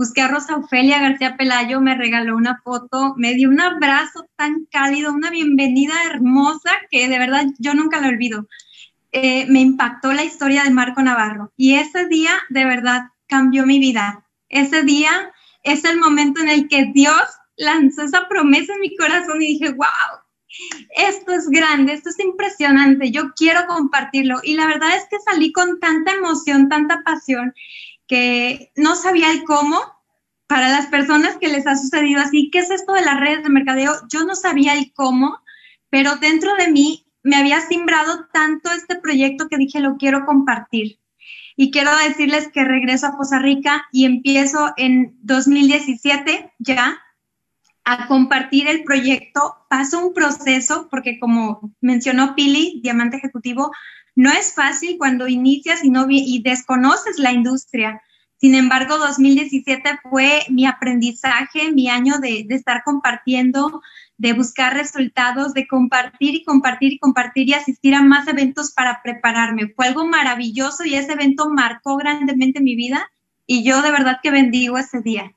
[0.00, 4.64] busqué a Rosa Ofelia García Pelayo, me regaló una foto, me dio un abrazo tan
[4.70, 8.48] cálido, una bienvenida hermosa que de verdad yo nunca la olvido.
[9.12, 13.78] Eh, me impactó la historia de Marco Navarro y ese día de verdad cambió mi
[13.78, 14.24] vida.
[14.48, 15.10] Ese día
[15.64, 17.22] es el momento en el que Dios
[17.58, 20.16] lanzó esa promesa en mi corazón y dije, wow,
[20.96, 24.38] esto es grande, esto es impresionante, yo quiero compartirlo.
[24.44, 27.52] Y la verdad es que salí con tanta emoción, tanta pasión
[28.10, 29.78] que no sabía el cómo.
[30.48, 33.50] Para las personas que les ha sucedido así, ¿qué es esto de las redes de
[33.50, 33.92] mercadeo?
[34.08, 35.38] Yo no sabía el cómo,
[35.90, 40.98] pero dentro de mí me había simbrado tanto este proyecto que dije, lo quiero compartir.
[41.54, 47.00] Y quiero decirles que regreso a Costa Rica y empiezo en 2017 ya
[47.84, 49.54] a compartir el proyecto.
[49.68, 53.70] Paso un proceso porque como mencionó Pili, Diamante Ejecutivo,
[54.20, 58.02] no es fácil cuando inicias y, no, y desconoces la industria.
[58.36, 63.80] Sin embargo, 2017 fue mi aprendizaje, mi año de, de, estar compartiendo,
[64.18, 69.00] de buscar resultados, de compartir y compartir y compartir y asistir a más eventos para
[69.02, 69.72] prepararme.
[69.74, 73.10] Fue algo maravilloso y ese evento marcó grandemente mi vida
[73.46, 75.32] y yo de verdad que bendigo ese día.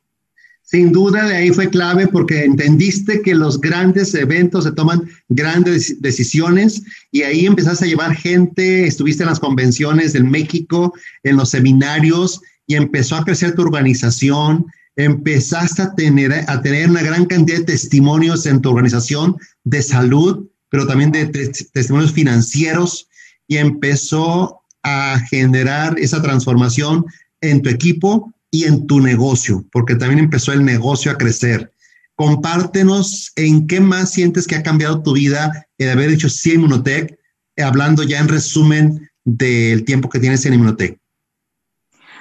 [0.65, 6.01] Sin duda, de ahí fue clave porque entendiste que los grandes eventos se toman grandes
[6.01, 10.93] decisiones y ahí empezaste a llevar gente, estuviste en las convenciones en México,
[11.23, 17.03] en los seminarios y empezó a crecer tu organización, empezaste a tener, a tener una
[17.03, 19.35] gran cantidad de testimonios en tu organización
[19.65, 23.09] de salud, pero también de testimonios financieros
[23.49, 27.05] y empezó a generar esa transformación
[27.41, 31.73] en tu equipo y en tu negocio, porque también empezó el negocio a crecer.
[32.13, 37.17] Compártenos en qué más sientes que ha cambiado tu vida el haber hecho sí Inmunotech,
[37.57, 40.99] hablando ya en resumen del tiempo que tienes en Inmunotech.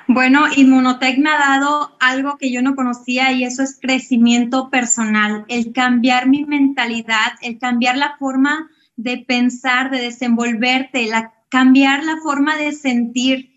[0.09, 5.45] Bueno, Inmunotech me ha dado algo que yo no conocía y eso es crecimiento personal,
[5.49, 12.17] el cambiar mi mentalidad, el cambiar la forma de pensar, de desenvolverte, la, cambiar la
[12.23, 13.52] forma de sentir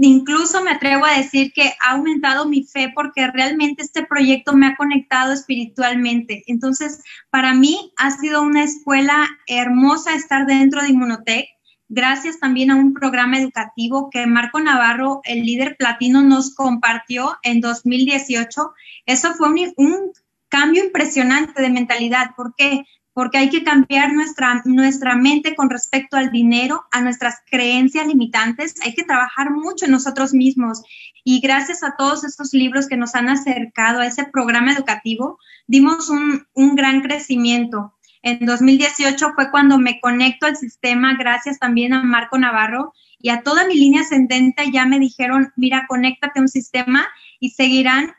[0.00, 4.66] incluso me atrevo a decir que ha aumentado mi fe porque realmente este proyecto me
[4.66, 6.42] ha conectado espiritualmente.
[6.46, 11.46] Entonces, para mí ha sido una escuela hermosa estar dentro de Inmunotech.
[11.88, 17.60] Gracias también a un programa educativo que Marco Navarro, el líder platino, nos compartió en
[17.60, 18.72] 2018.
[19.06, 20.12] Eso fue un,
[20.54, 22.30] cambio impresionante de mentalidad.
[22.36, 22.84] ¿Por qué?
[23.14, 28.74] Porque hay que cambiar nuestra, nuestra mente con respecto al dinero, a nuestras creencias limitantes.
[28.84, 30.82] Hay que trabajar mucho en nosotros mismos.
[31.22, 36.10] Y gracias a todos estos libros que nos han acercado a ese programa educativo, dimos
[36.10, 37.94] un, un gran crecimiento.
[38.22, 43.42] En 2018 fue cuando me conecto al sistema, gracias también a Marco Navarro y a
[43.42, 44.72] toda mi línea ascendente.
[44.72, 47.06] Ya me dijeron, mira, conéctate a un sistema
[47.38, 48.12] y seguirán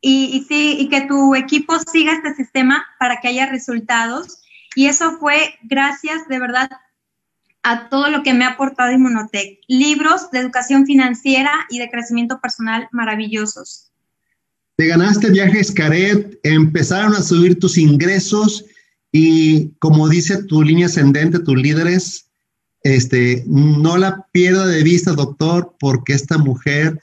[0.00, 4.39] y, sí, y que tu equipo siga este sistema para que haya resultados.
[4.74, 6.70] Y eso fue gracias de verdad
[7.62, 9.60] a todo lo que me ha aportado Inmunotech.
[9.68, 13.90] Libros de educación financiera y de crecimiento personal maravillosos.
[14.76, 18.64] Te ganaste viajes Caret, empezaron a subir tus ingresos
[19.12, 22.30] y como dice tu línea ascendente, tus líderes,
[22.82, 26.98] este, no la pierda de vista, doctor, porque esta mujer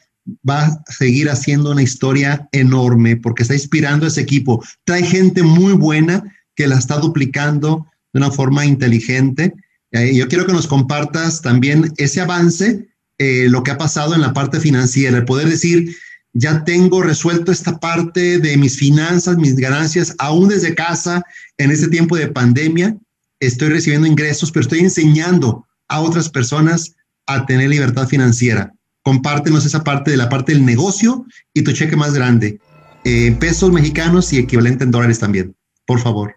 [0.48, 4.64] va a seguir haciendo una historia enorme porque está inspirando a ese equipo.
[4.84, 6.24] Trae gente muy buena
[6.58, 9.54] que la está duplicando de una forma inteligente.
[9.92, 12.90] Eh, yo quiero que nos compartas también ese avance,
[13.20, 15.96] eh, lo que ha pasado en la parte financiera, el poder decir,
[16.34, 21.24] ya tengo resuelto esta parte de mis finanzas, mis ganancias, aún desde casa,
[21.58, 22.98] en este tiempo de pandemia,
[23.40, 26.96] estoy recibiendo ingresos, pero estoy enseñando a otras personas
[27.28, 28.74] a tener libertad financiera.
[29.04, 32.60] Compártenos esa parte de la parte del negocio y tu cheque más grande,
[33.04, 35.56] eh, pesos mexicanos y equivalente en dólares también,
[35.86, 36.36] por favor.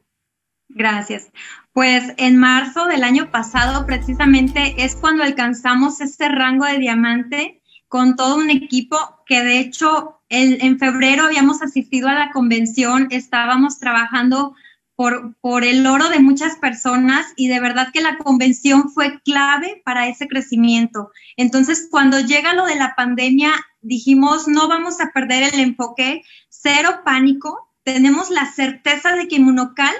[0.75, 1.31] Gracias.
[1.73, 8.16] Pues en marzo del año pasado precisamente es cuando alcanzamos este rango de diamante con
[8.16, 8.97] todo un equipo
[9.27, 14.55] que de hecho en febrero habíamos asistido a la convención, estábamos trabajando
[14.95, 19.83] por, por, el oro de muchas personas y de verdad que la convención fue clave
[19.85, 21.11] para ese crecimiento.
[21.37, 27.01] Entonces, cuando llega lo de la pandemia, dijimos, no vamos a perder el enfoque, cero
[27.05, 29.95] pánico, tenemos la certeza de que Inmunocal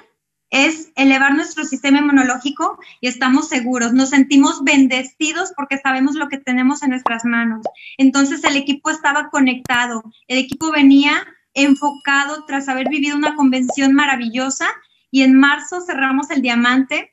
[0.51, 6.39] es elevar nuestro sistema inmunológico y estamos seguros, nos sentimos bendecidos porque sabemos lo que
[6.39, 7.65] tenemos en nuestras manos.
[7.99, 11.25] Entonces el equipo estaba conectado, el equipo venía
[11.55, 14.69] enfocado tras haber vivido una convención maravillosa
[15.11, 17.13] y en marzo cerramos el diamante.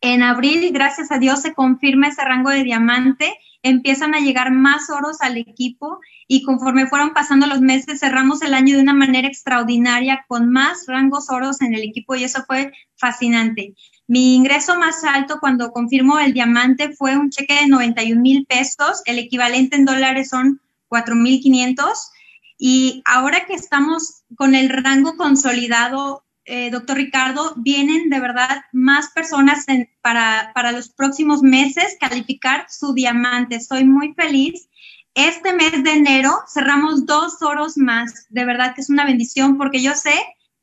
[0.00, 4.88] En abril, gracias a Dios, se confirma ese rango de diamante empiezan a llegar más
[4.90, 9.28] oros al equipo y conforme fueron pasando los meses cerramos el año de una manera
[9.28, 13.74] extraordinaria con más rangos oros en el equipo y eso fue fascinante.
[14.06, 19.02] Mi ingreso más alto cuando confirmo el diamante fue un cheque de 91 mil pesos,
[19.04, 22.10] el equivalente en dólares son 4 mil 500
[22.58, 29.10] y ahora que estamos con el rango consolidado eh, doctor Ricardo, vienen de verdad más
[29.12, 29.66] personas
[30.02, 33.54] para, para los próximos meses calificar su diamante.
[33.54, 34.68] Estoy muy feliz.
[35.14, 38.26] Este mes de enero cerramos dos oros más.
[38.30, 40.14] De verdad que es una bendición porque yo sé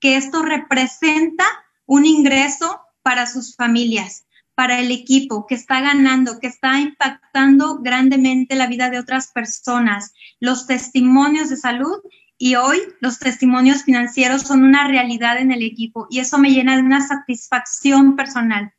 [0.01, 1.45] que esto representa
[1.85, 4.25] un ingreso para sus familias,
[4.55, 10.11] para el equipo que está ganando, que está impactando grandemente la vida de otras personas,
[10.41, 12.01] los testimonios de salud
[12.37, 16.75] y hoy los testimonios financieros son una realidad en el equipo y eso me llena
[16.75, 18.71] de una satisfacción personal.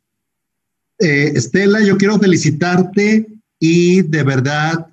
[0.98, 3.26] Eh, Estela, yo quiero felicitarte
[3.58, 4.86] y de verdad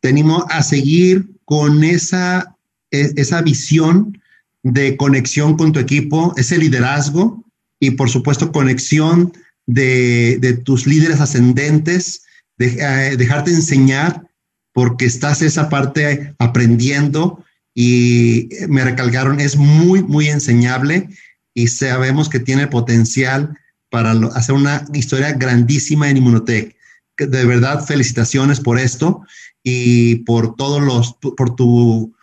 [0.00, 2.56] tenemos a seguir con esa,
[2.90, 4.20] e, esa visión
[4.62, 7.44] de conexión con tu equipo, ese liderazgo
[7.80, 9.32] y por supuesto conexión
[9.66, 12.22] de, de tus líderes ascendentes,
[12.56, 14.28] de, eh, dejarte enseñar
[14.72, 17.44] porque estás esa parte aprendiendo
[17.74, 21.08] y me recalcaron, es muy, muy enseñable
[21.54, 23.56] y sabemos que tiene potencial
[23.90, 26.76] para hacer una historia grandísima en Inmunotech.
[27.18, 29.22] De verdad, felicitaciones por esto
[29.62, 32.14] y por todos los, por tu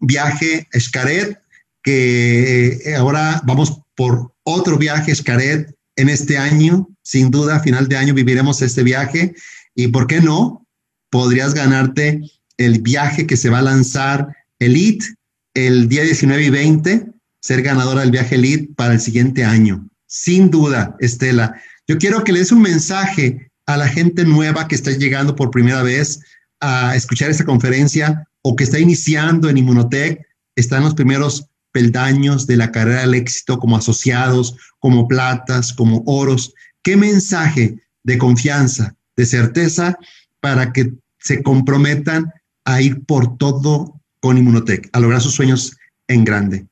[0.00, 1.40] viaje Escaret,
[1.82, 6.88] que eh, ahora vamos por otro viaje Escaret en este año.
[7.02, 9.34] Sin duda, final de año viviremos este viaje
[9.74, 10.66] y, ¿por qué no?
[11.10, 12.20] Podrías ganarte
[12.58, 15.06] el viaje que se va a lanzar Elite
[15.54, 17.06] el día 19 y 20,
[17.40, 19.88] ser ganadora del viaje Elite para el siguiente año.
[20.06, 21.60] Sin duda, Estela.
[21.86, 25.50] Yo quiero que le des un mensaje a la gente nueva que está llegando por
[25.50, 26.20] primera vez
[26.60, 30.20] a escuchar esta conferencia o que está iniciando en Inmunotech,
[30.56, 36.02] está en los primeros peldaños de la carrera del éxito como asociados, como platas, como
[36.06, 36.54] oros.
[36.82, 39.98] ¿Qué mensaje de confianza, de certeza
[40.40, 42.32] para que se comprometan
[42.64, 46.66] a ir por todo con Inmunotech, a lograr sus sueños en grande?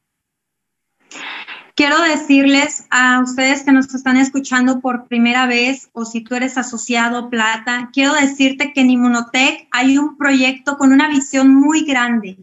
[1.77, 6.57] Quiero decirles a ustedes que nos están escuchando por primera vez o si tú eres
[6.57, 12.39] asociado Plata, quiero decirte que en Inmunotech hay un proyecto con una visión muy grande,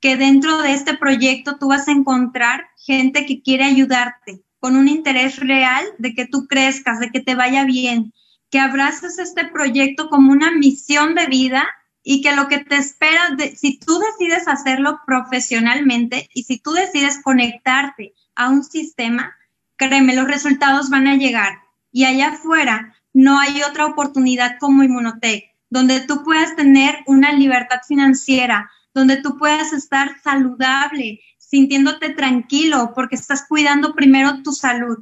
[0.00, 4.88] que dentro de este proyecto tú vas a encontrar gente que quiere ayudarte con un
[4.88, 8.12] interés real de que tú crezcas, de que te vaya bien,
[8.50, 11.64] que abraces este proyecto como una misión de vida
[12.06, 17.20] y que lo que te espera, si tú decides hacerlo profesionalmente y si tú decides
[17.22, 19.34] conectarte a un sistema,
[19.76, 21.62] créeme, los resultados van a llegar.
[21.90, 27.78] Y allá afuera no hay otra oportunidad como Inmunotech, donde tú puedas tener una libertad
[27.88, 34.98] financiera, donde tú puedas estar saludable, sintiéndote tranquilo, porque estás cuidando primero tu salud.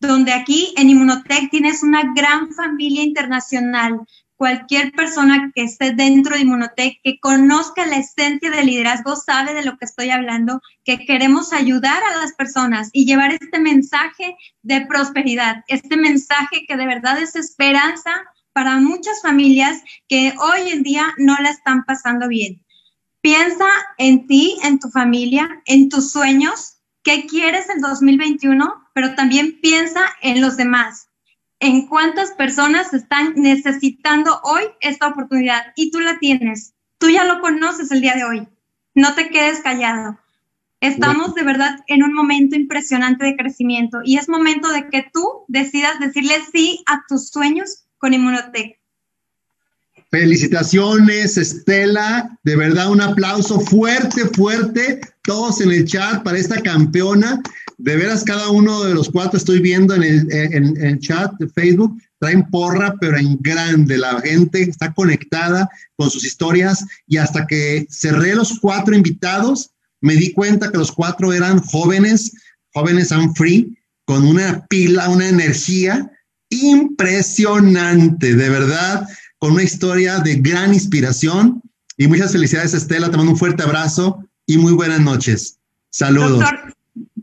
[0.00, 4.00] Donde aquí en Inmunotech tienes una gran familia internacional
[4.38, 9.64] cualquier persona que esté dentro de Inmunotech, que conozca la esencia del liderazgo, sabe de
[9.64, 14.86] lo que estoy hablando, que queremos ayudar a las personas y llevar este mensaje de
[14.86, 18.12] prosperidad, este mensaje que de verdad es esperanza
[18.52, 22.64] para muchas familias que hoy en día no la están pasando bien.
[23.20, 23.66] Piensa
[23.98, 30.00] en ti, en tu familia, en tus sueños, qué quieres en 2021, pero también piensa
[30.22, 31.07] en los demás
[31.60, 36.74] en cuántas personas están necesitando hoy esta oportunidad y tú la tienes.
[36.98, 38.48] Tú ya lo conoces el día de hoy.
[38.94, 40.18] No te quedes callado.
[40.80, 45.44] Estamos de verdad en un momento impresionante de crecimiento y es momento de que tú
[45.48, 48.78] decidas decirle sí a tus sueños con Inmunotech.
[50.10, 52.38] Felicitaciones, Estela.
[52.42, 55.00] De verdad, un aplauso fuerte, fuerte.
[55.24, 57.42] Todos en el chat para esta campeona.
[57.78, 61.96] De veras, cada uno de los cuatro estoy viendo en el, chat de Facebook.
[62.18, 63.96] Traen porra, pero en grande.
[63.96, 66.84] La gente está conectada con sus historias.
[67.06, 69.70] Y hasta que cerré los cuatro invitados,
[70.00, 72.32] me di cuenta que los cuatro eran jóvenes,
[72.74, 76.10] jóvenes and free, con una pila, una energía
[76.50, 78.34] impresionante.
[78.34, 79.06] De verdad
[79.38, 81.62] con una historia de gran inspiración.
[81.96, 83.10] Y muchas felicidades, Estela.
[83.10, 85.58] Te mando un fuerte abrazo y muy buenas noches.
[85.90, 86.44] Saludos.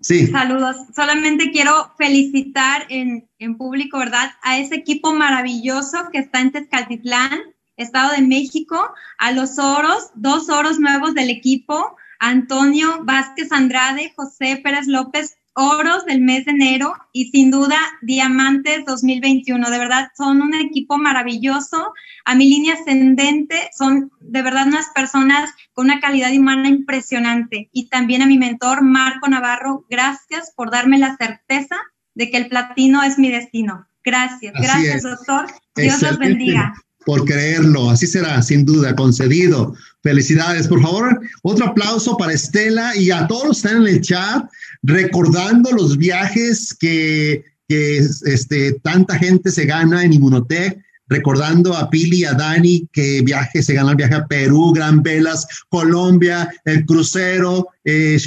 [0.05, 0.27] Sí.
[0.27, 0.77] Saludos.
[0.95, 4.31] Solamente quiero felicitar en, en público, ¿verdad?
[4.41, 7.39] A ese equipo maravilloso que está en Tezcaltitlán,
[7.77, 14.61] Estado de México, a los oros, dos oros nuevos del equipo, Antonio Vázquez Andrade, José
[14.63, 19.69] Pérez López, oros del mes de enero y sin duda diamantes 2021.
[19.69, 21.93] De verdad, son un equipo maravilloso.
[22.25, 27.69] A mi línea ascendente son de verdad unas personas con una calidad humana impresionante.
[27.71, 31.77] Y también a mi mentor, Marco Navarro, gracias por darme la certeza
[32.13, 33.87] de que el platino es mi destino.
[34.03, 35.47] Gracias, gracias, doctor.
[35.75, 36.73] Dios los bendiga.
[37.05, 39.75] Por creerlo, así será, sin duda, concedido.
[40.05, 41.19] Felicidades, por favor.
[41.41, 44.45] Otro aplauso para Estela y a todos que están en el chat
[44.83, 50.77] recordando los viajes que, este, tanta gente se gana en Inmunotech,
[51.07, 55.01] recordando a Pili y a Dani que viaje, se gana el viaje a Perú, Gran
[55.01, 58.19] Velas, Colombia, el crucero, eh,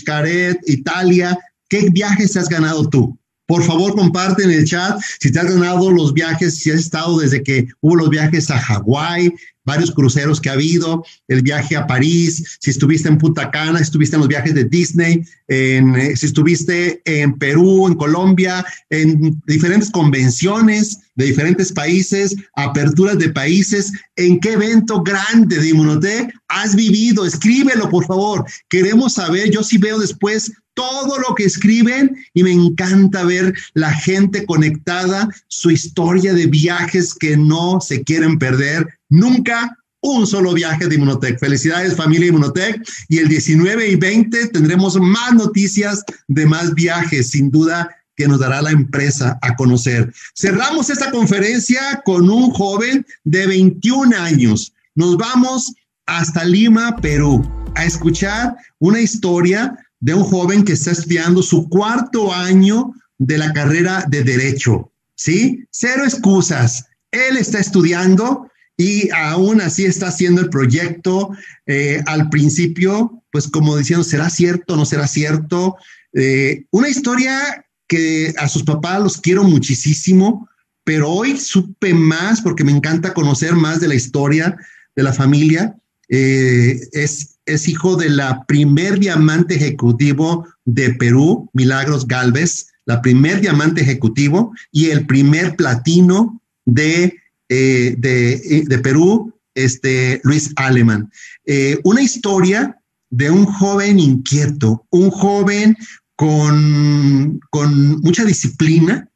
[0.67, 1.39] Italia.
[1.69, 3.17] ¿Qué viajes has ganado tú?
[3.47, 7.19] Por favor, comparte en el chat si te has ganado los viajes, si has estado
[7.19, 9.33] desde que hubo los viajes a Hawái,
[9.69, 13.85] varios cruceros que ha habido, el viaje a París, si estuviste en Punta Cana, si
[13.85, 19.91] estuviste en los viajes de Disney, eh, si estuviste en Perú, en Colombia, en diferentes
[19.91, 27.27] convenciones de diferentes países, aperturas de países, en qué evento grande de Inmunotech has vivido,
[27.27, 32.53] escríbelo por favor, queremos saber, yo sí veo después todo lo que escriben y me
[32.53, 39.77] encanta ver la gente conectada, su historia de viajes que no se quieren perder nunca
[40.01, 41.39] un solo viaje de Inmunotech.
[41.39, 47.51] Felicidades familia Inmunotech y el 19 y 20 tendremos más noticias de más viajes, sin
[47.51, 50.13] duda que nos dará la empresa a conocer.
[50.37, 54.73] Cerramos esta conferencia con un joven de 21 años.
[54.95, 55.73] Nos vamos
[56.07, 62.33] hasta Lima, Perú, a escuchar una historia de un joven que está estudiando su cuarto
[62.33, 64.91] año de la carrera de Derecho.
[65.15, 65.65] ¿Sí?
[65.71, 66.87] Cero excusas.
[67.11, 68.48] Él está estudiando
[68.79, 71.31] y aún así está haciendo el proyecto.
[71.67, 74.77] Eh, al principio, pues como diciendo, ¿será cierto?
[74.77, 75.77] ¿No será cierto?
[76.15, 80.49] Eh, una historia que a sus papás los quiero muchísimo,
[80.85, 84.57] pero hoy supe más porque me encanta conocer más de la historia
[84.95, 85.75] de la familia.
[86.09, 93.41] Eh, es, es hijo de la primer diamante ejecutivo de Perú, Milagros Galvez, la primer
[93.41, 97.17] diamante ejecutivo y el primer platino de
[97.49, 101.11] eh, eh, de, Perú, este, Luis Alemán.
[101.47, 102.77] Eh, una historia
[103.11, 105.77] de un joven inquieto, un joven
[106.17, 109.09] con, con mucha disciplina,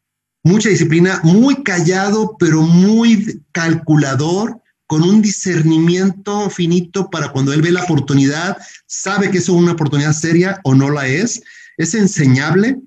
[0.45, 7.71] mucha disciplina, muy callado, pero muy calculador, con un discernimiento finito para cuando él ve
[7.71, 11.43] la oportunidad, sabe que es una oportunidad seria o no la es,
[11.79, 12.79] es enseñable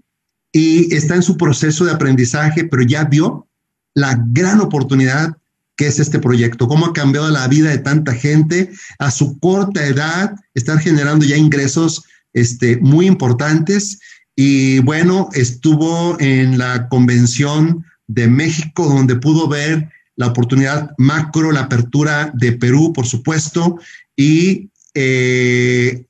[0.52, 3.47] y está en su proceso de aprendizaje, pero ya vio
[3.96, 5.36] la gran oportunidad
[5.78, 9.86] que es este proyecto, cómo ha cambiado la vida de tanta gente a su corta
[9.86, 12.04] edad, están generando ya ingresos
[12.34, 14.00] este, muy importantes.
[14.36, 21.62] Y bueno, estuvo en la convención de México, donde pudo ver la oportunidad macro, la
[21.62, 23.78] apertura de Perú, por supuesto,
[24.16, 26.05] y eh,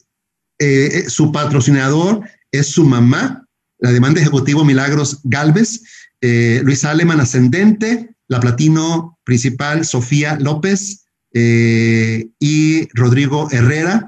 [0.59, 2.21] eh, su patrocinador
[2.51, 3.47] es su mamá,
[3.79, 5.81] la demanda ejecutivo Milagros Galvez,
[6.27, 14.07] eh, Luis Aleman Ascendente, la platino principal Sofía López eh, y Rodrigo Herrera.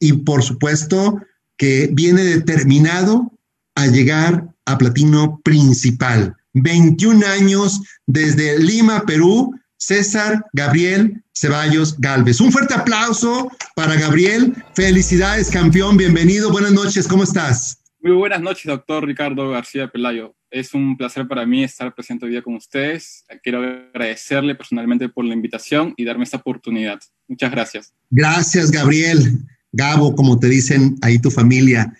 [0.00, 1.20] Y por supuesto
[1.56, 3.30] que viene determinado
[3.76, 6.34] a llegar a platino principal.
[6.54, 12.40] 21 años desde Lima, Perú, César Gabriel Ceballos Galvez.
[12.40, 14.52] Un fuerte aplauso para Gabriel.
[14.74, 15.96] Felicidades, campeón.
[15.96, 16.50] Bienvenido.
[16.50, 17.06] Buenas noches.
[17.06, 17.78] ¿Cómo estás?
[18.00, 20.34] Muy buenas noches, doctor Ricardo García Pelayo.
[20.52, 23.24] Es un placer para mí estar presente hoy día con ustedes.
[23.42, 27.00] Quiero agradecerle personalmente por la invitación y darme esta oportunidad.
[27.26, 27.94] Muchas gracias.
[28.10, 29.38] Gracias, Gabriel.
[29.72, 31.90] Gabo, como te dicen ahí tu familia.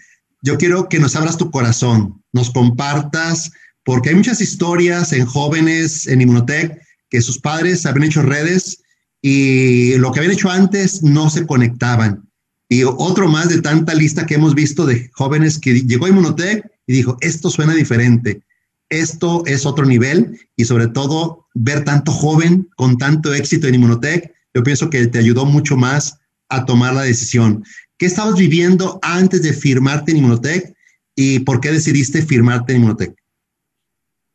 [0.43, 3.53] yo quiero que nos abras tu corazón, nos compartas,
[3.85, 8.83] porque hay muchas historias en jóvenes en Inmunotech que sus padres habían hecho redes
[9.23, 12.29] y lo que habían hecho antes no se conectaban.
[12.73, 16.65] Y otro más de tanta lista que hemos visto de jóvenes que llegó a Inmunotech
[16.87, 18.41] y dijo, esto suena diferente,
[18.89, 24.33] esto es otro nivel y sobre todo ver tanto joven con tanto éxito en Inmunotech,
[24.55, 26.17] yo pienso que te ayudó mucho más
[26.49, 27.63] a tomar la decisión.
[27.99, 30.75] ¿Qué estabas viviendo antes de firmarte en Inmunotech
[31.15, 33.22] y por qué decidiste firmarte en Inmunotech?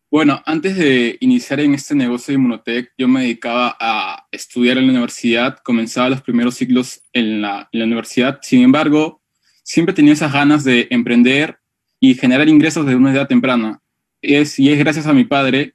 [0.09, 4.85] Bueno, antes de iniciar en este negocio de Inmunotech, yo me dedicaba a estudiar en
[4.85, 9.21] la universidad, comenzaba los primeros ciclos en la, universidad, sin embargo,
[9.63, 11.59] siempre tenía esas ganas de emprender
[11.99, 13.81] y generar ingresos desde una edad temprana.
[14.21, 15.73] Es, y es gracias a mi padre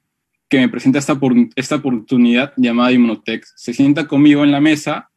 [0.49, 1.19] que me presenta esta,
[1.55, 3.45] esta oportunidad llamada Inmunotech.
[3.55, 5.11] Se sienta conmigo en la mesa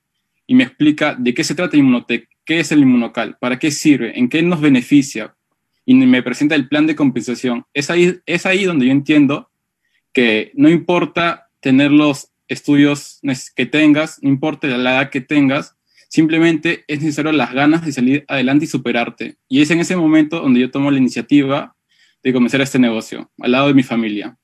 [0.47, 4.19] y me explica de qué se trata Inmunotech, qué es el inmunocal, para qué sirve,
[4.19, 5.36] en qué nos beneficia,
[5.87, 7.65] y me presenta el plan de compensación.
[7.73, 9.51] Es ahí, es ahí donde yo entiendo
[10.13, 13.21] que no importa tener los estudios
[13.55, 15.77] que tengas, no importa la edad que tengas,
[16.09, 19.37] simplemente es necesario las ganas de salir adelante y superarte.
[19.49, 21.77] Y es en ese momento donde yo tomo la iniciativa
[22.23, 24.37] de comenzar este negocio, al lado de mi familia.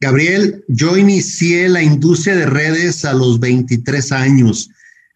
[0.00, 4.70] Gabriel, yo inicié la industria de redes a los 23 años.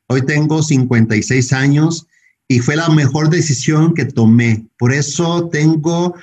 [0.09, 2.07] Hoy tengo 56 años
[2.49, 4.67] y fue la mejor decisión que tomé.
[4.79, 6.15] Por eso tengo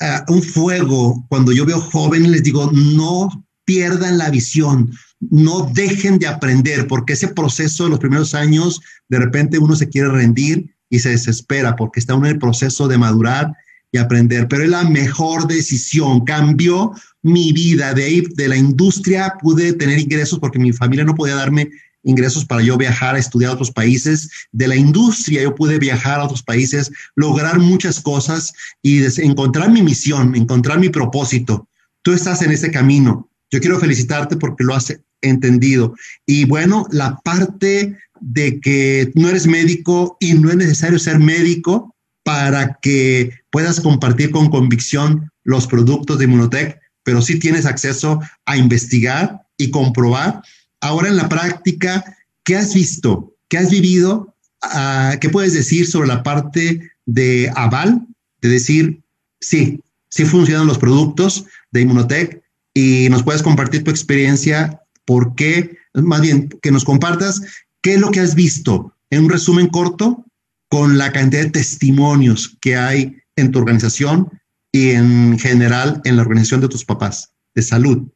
[0.00, 1.24] eh, un fuego.
[1.28, 7.12] Cuando yo veo jóvenes, les digo, no pierdan la visión, no dejen de aprender, porque
[7.12, 11.76] ese proceso de los primeros años, de repente uno se quiere rendir y se desespera
[11.76, 13.52] porque está en el proceso de madurar
[13.92, 16.92] y aprender, pero es la mejor decisión, cambió
[17.22, 21.70] mi vida, de de la industria pude tener ingresos porque mi familia no podía darme
[22.02, 24.30] ingresos para yo viajar a estudiar a otros países.
[24.52, 28.52] De la industria yo pude viajar a otros países, lograr muchas cosas
[28.82, 31.68] y encontrar mi misión, encontrar mi propósito.
[32.02, 33.28] Tú estás en ese camino.
[33.50, 35.94] Yo quiero felicitarte porque lo has entendido.
[36.26, 41.94] Y bueno, la parte de que no eres médico y no es necesario ser médico
[42.24, 48.56] para que puedas compartir con convicción los productos de Inmunotech, pero sí tienes acceso a
[48.56, 50.42] investigar y comprobar
[50.82, 52.04] ahora en la práctica,
[52.44, 53.34] ¿qué has visto?
[53.48, 54.34] ¿Qué has vivido?
[54.62, 58.06] Ah, ¿Qué puedes decir sobre la parte de aval?
[58.42, 59.00] De decir,
[59.40, 59.80] sí,
[60.10, 62.42] sí funcionan los productos de Inmunotech
[62.74, 67.42] y nos puedes compartir tu experiencia, por qué, más bien que nos compartas
[67.80, 70.24] qué es lo que has visto en un resumen corto
[70.68, 74.30] con la cantidad de testimonios que hay en tu organización
[74.72, 78.08] y en general en la organización de tus papás de salud.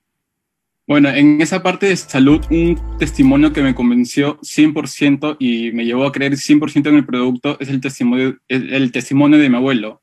[0.89, 6.05] Bueno, en esa parte de salud, un testimonio que me convenció 100% y me llevó
[6.05, 10.01] a creer 100% en el producto es el testimonio, el, testimonio de mi abuelo,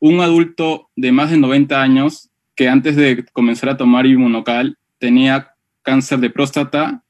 [0.00, 5.52] un adulto de más de 90 años que antes de comenzar a tomar inmunocal tenía
[5.82, 7.04] cáncer de próstata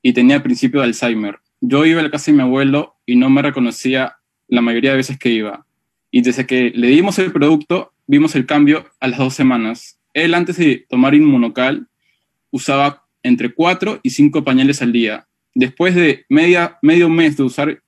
[0.00, 1.40] y tenía principio de Alzheimer.
[1.60, 4.16] Yo iba a la casa de mi abuelo y no me reconocía
[4.48, 5.66] la mayoría de veces que iba.
[6.10, 9.98] Y desde que le dimos el producto, vimos el cambio a las dos semanas.
[10.14, 11.88] Él antes de tomar inmunocal
[12.52, 15.26] usaba entre cuatro y cinco pañales al día.
[15.54, 17.82] Después de medio mes de usar,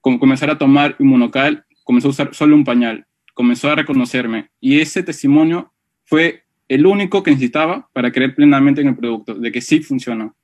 [0.00, 5.02] comenzar a tomar inmunocal, comenzó a usar solo un pañal, comenzó a reconocerme y ese
[5.02, 5.72] testimonio
[6.04, 10.36] fue el único que necesitaba para creer plenamente en el producto, de que sí funcionó.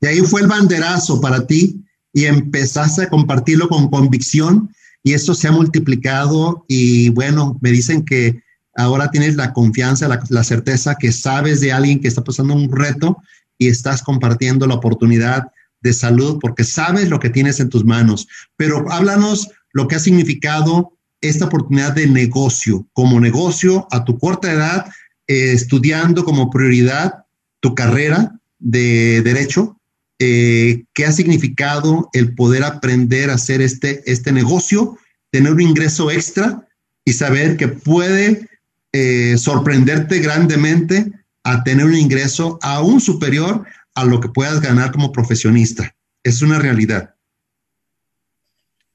[0.00, 4.70] Y ahí fue el banderazo para ti y empezaste a compartirlo con convicción
[5.02, 8.42] y eso se ha multiplicado y bueno, me dicen que
[8.74, 13.18] ahora tienes la confianza, la, certeza que sabes de alguien que está pasando un reto
[13.58, 15.44] y estás compartiendo la oportunidad
[15.80, 18.28] de salud porque sabes lo que tienes en tus manos.
[18.56, 24.52] Pero háblanos lo que ha significado esta oportunidad de negocio, como negocio a tu corta
[24.52, 24.86] edad,
[25.26, 27.24] eh, estudiando como prioridad
[27.60, 29.78] tu carrera de derecho,
[30.18, 34.98] eh, qué ha significado el poder aprender a hacer este, este negocio,
[35.30, 36.66] tener un ingreso extra
[37.04, 38.48] y saber que puede
[38.92, 41.10] eh, sorprenderte grandemente
[41.44, 43.64] a tener un ingreso aún superior
[43.94, 45.94] a lo que puedas ganar como profesionista.
[46.22, 47.14] Es una realidad.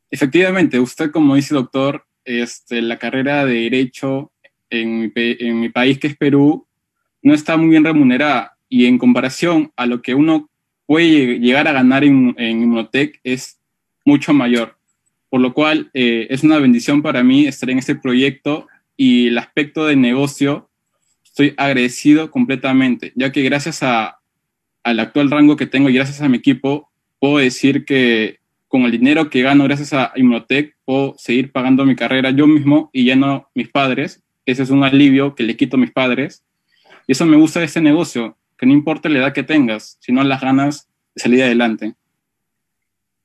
[0.09, 4.31] Efectivamente, usted como dice doctor, este, la carrera de derecho
[4.69, 5.11] en
[5.59, 6.65] mi, país, que es Perú,
[7.21, 10.49] no está muy bien remunerada y en comparación a lo que uno
[10.85, 13.59] puede llegar a ganar en, en Inmunotech es
[14.05, 14.77] mucho mayor.
[15.29, 18.67] Por lo cual eh, es una bendición para mí estar en este proyecto
[18.97, 20.69] y el aspecto de negocio,
[21.23, 24.19] estoy agradecido completamente, ya que gracias a,
[24.83, 28.91] al actual rango que tengo y gracias a mi equipo, puedo decir que con el
[28.91, 33.15] dinero que gano gracias a Inmunotech, puedo seguir pagando mi carrera yo mismo y ya
[33.15, 34.23] no mis padres.
[34.45, 36.43] Ese es un alivio que le quito a mis padres.
[37.07, 40.23] Y eso me gusta de este negocio, que no importa la edad que tengas, sino
[40.23, 41.93] las ganas de salir adelante.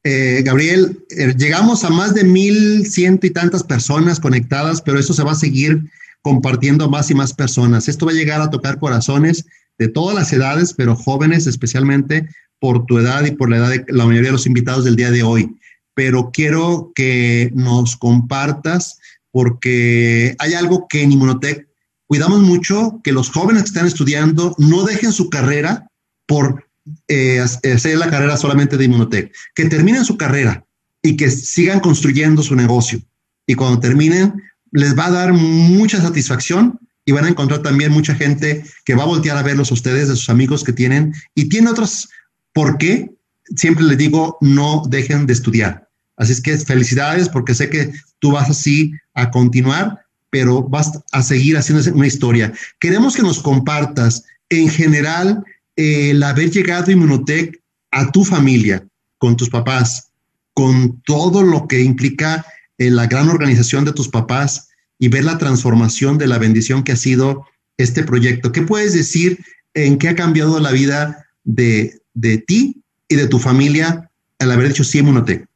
[0.05, 5.15] Eh, Gabriel, eh, llegamos a más de mil ciento y tantas personas conectadas, pero eso
[5.15, 5.91] se va a seguir
[6.23, 7.89] compartiendo a más y más personas.
[7.89, 9.45] Esto va a llegar a tocar corazones
[9.79, 13.85] de todas las edades, pero jóvenes especialmente por tu edad y por la edad de
[13.89, 15.57] la mayoría de los invitados del día de hoy.
[15.95, 18.99] Pero quiero que nos compartas
[19.31, 21.67] porque hay algo que en Inmunotech
[22.07, 25.89] cuidamos mucho, que los jóvenes que están estudiando no dejen su carrera
[26.27, 26.69] por
[27.09, 30.65] eh, hacer la carrera solamente de Inmunotech, que terminen su carrera
[31.03, 33.01] y que sigan construyendo su negocio.
[33.47, 34.35] Y cuando terminen,
[34.71, 39.03] les va a dar mucha satisfacción y van a encontrar también mucha gente que va
[39.03, 42.09] a voltear a verlos a ustedes, de sus amigos que tienen y tiene otros.
[42.53, 43.11] ¿Por qué?
[43.57, 45.89] Siempre les digo, no dejen de estudiar.
[46.17, 50.01] Así es que felicidades porque sé que tú vas así a continuar,
[50.31, 52.53] pero vas a seguir haciendo una historia.
[52.79, 55.45] Queremos que nos compartas en general
[55.77, 58.87] el haber llegado Inmunotech a tu familia,
[59.19, 60.13] con tus papás,
[60.55, 62.45] con todo lo que implica
[62.79, 66.93] eh, la gran organización de tus papás y ver la transformación de la bendición que
[66.93, 67.47] ha sido
[67.77, 68.53] este proyecto.
[68.53, 69.39] ¿Qué puedes decir
[69.75, 74.69] en qué ha cambiado la vida de, de ti y de tu familia al haber
[74.69, 75.47] dicho sí Inmunotech?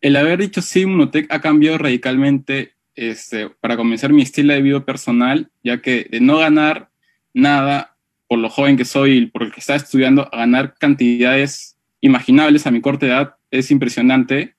[0.00, 4.84] El haber dicho sí Inmunotech ha cambiado radicalmente este, para comenzar mi estilo de vida
[4.84, 6.90] personal, ya que de no ganar
[7.34, 7.95] nada
[8.28, 12.66] por lo joven que soy y por el que está estudiando, a ganar cantidades imaginables
[12.66, 14.54] a mi corta edad es impresionante.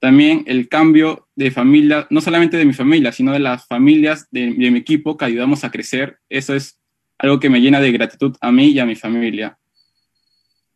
[0.00, 4.50] También el cambio de familia, no solamente de mi familia, sino de las familias de,
[4.50, 6.78] mi equipo que ayudamos a crecer, eso es
[7.18, 9.58] algo que me llena de gratitud a mí y a mi familia.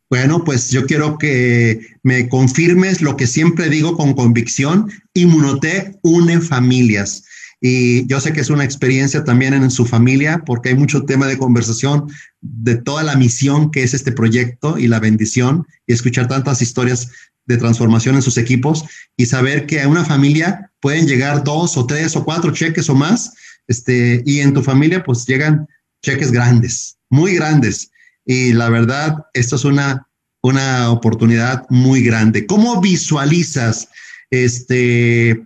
[0.08, 4.90] Bueno, pues yo quiero que me confirmes lo que siempre digo con convicción.
[5.12, 7.24] Inmunotech une familias.
[7.60, 11.26] Y yo sé que es una experiencia también en su familia, porque hay mucho tema
[11.26, 12.06] de conversación
[12.40, 17.10] de toda la misión que es este proyecto y la bendición, y escuchar tantas historias
[17.46, 18.84] de transformación en sus equipos
[19.16, 22.94] y saber que a una familia pueden llegar dos o tres o cuatro cheques o
[22.94, 23.32] más,
[23.66, 25.66] este, y en tu familia pues llegan
[26.02, 27.90] cheques grandes, muy grandes.
[28.24, 30.06] Y la verdad, esto es una,
[30.42, 32.46] una oportunidad muy grande.
[32.46, 33.88] ¿Cómo visualizas
[34.30, 35.42] este,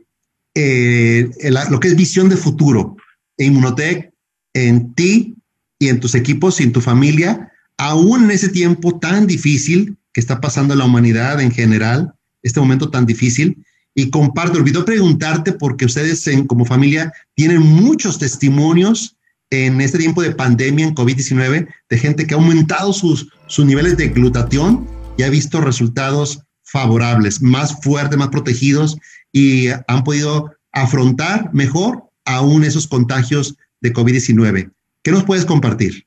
[0.54, 1.30] eh,
[1.70, 2.96] lo que es visión de futuro
[3.38, 4.12] en Inmunotech,
[4.54, 5.36] en ti
[5.78, 10.20] y en tus equipos y en tu familia, aún en ese tiempo tan difícil que
[10.20, 12.12] está pasando la humanidad en general,
[12.42, 13.64] este momento tan difícil.
[13.94, 19.16] Y comparto, olvidó preguntarte porque ustedes en, como familia tienen muchos testimonios
[19.50, 23.96] en este tiempo de pandemia en COVID-19 de gente que ha aumentado sus, sus niveles
[23.96, 24.86] de glutatión
[25.18, 28.96] y ha visto resultados favorables, más fuertes, más protegidos
[29.32, 34.70] y han podido afrontar mejor aún esos contagios de COVID-19.
[35.02, 36.06] ¿Qué nos puedes compartir?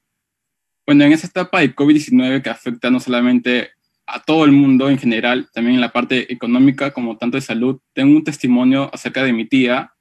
[0.86, 3.72] Bueno, en esa etapa de COVID-19 que afecta no solamente
[4.08, 7.80] a todo el mundo en general, también en la parte económica como tanto de salud,
[7.94, 9.92] tengo un testimonio acerca de mi tía,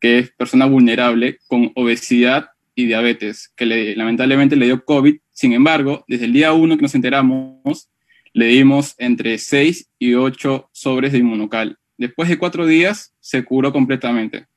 [0.00, 5.16] que es persona vulnerable con obesidad y diabetes, que le, lamentablemente le dio COVID.
[5.30, 7.90] Sin embargo, desde el día uno que nos enteramos,
[8.32, 11.78] le dimos entre 6 y 8 sobres de inmunocal.
[12.02, 14.48] Después de cuatro días se curó completamente.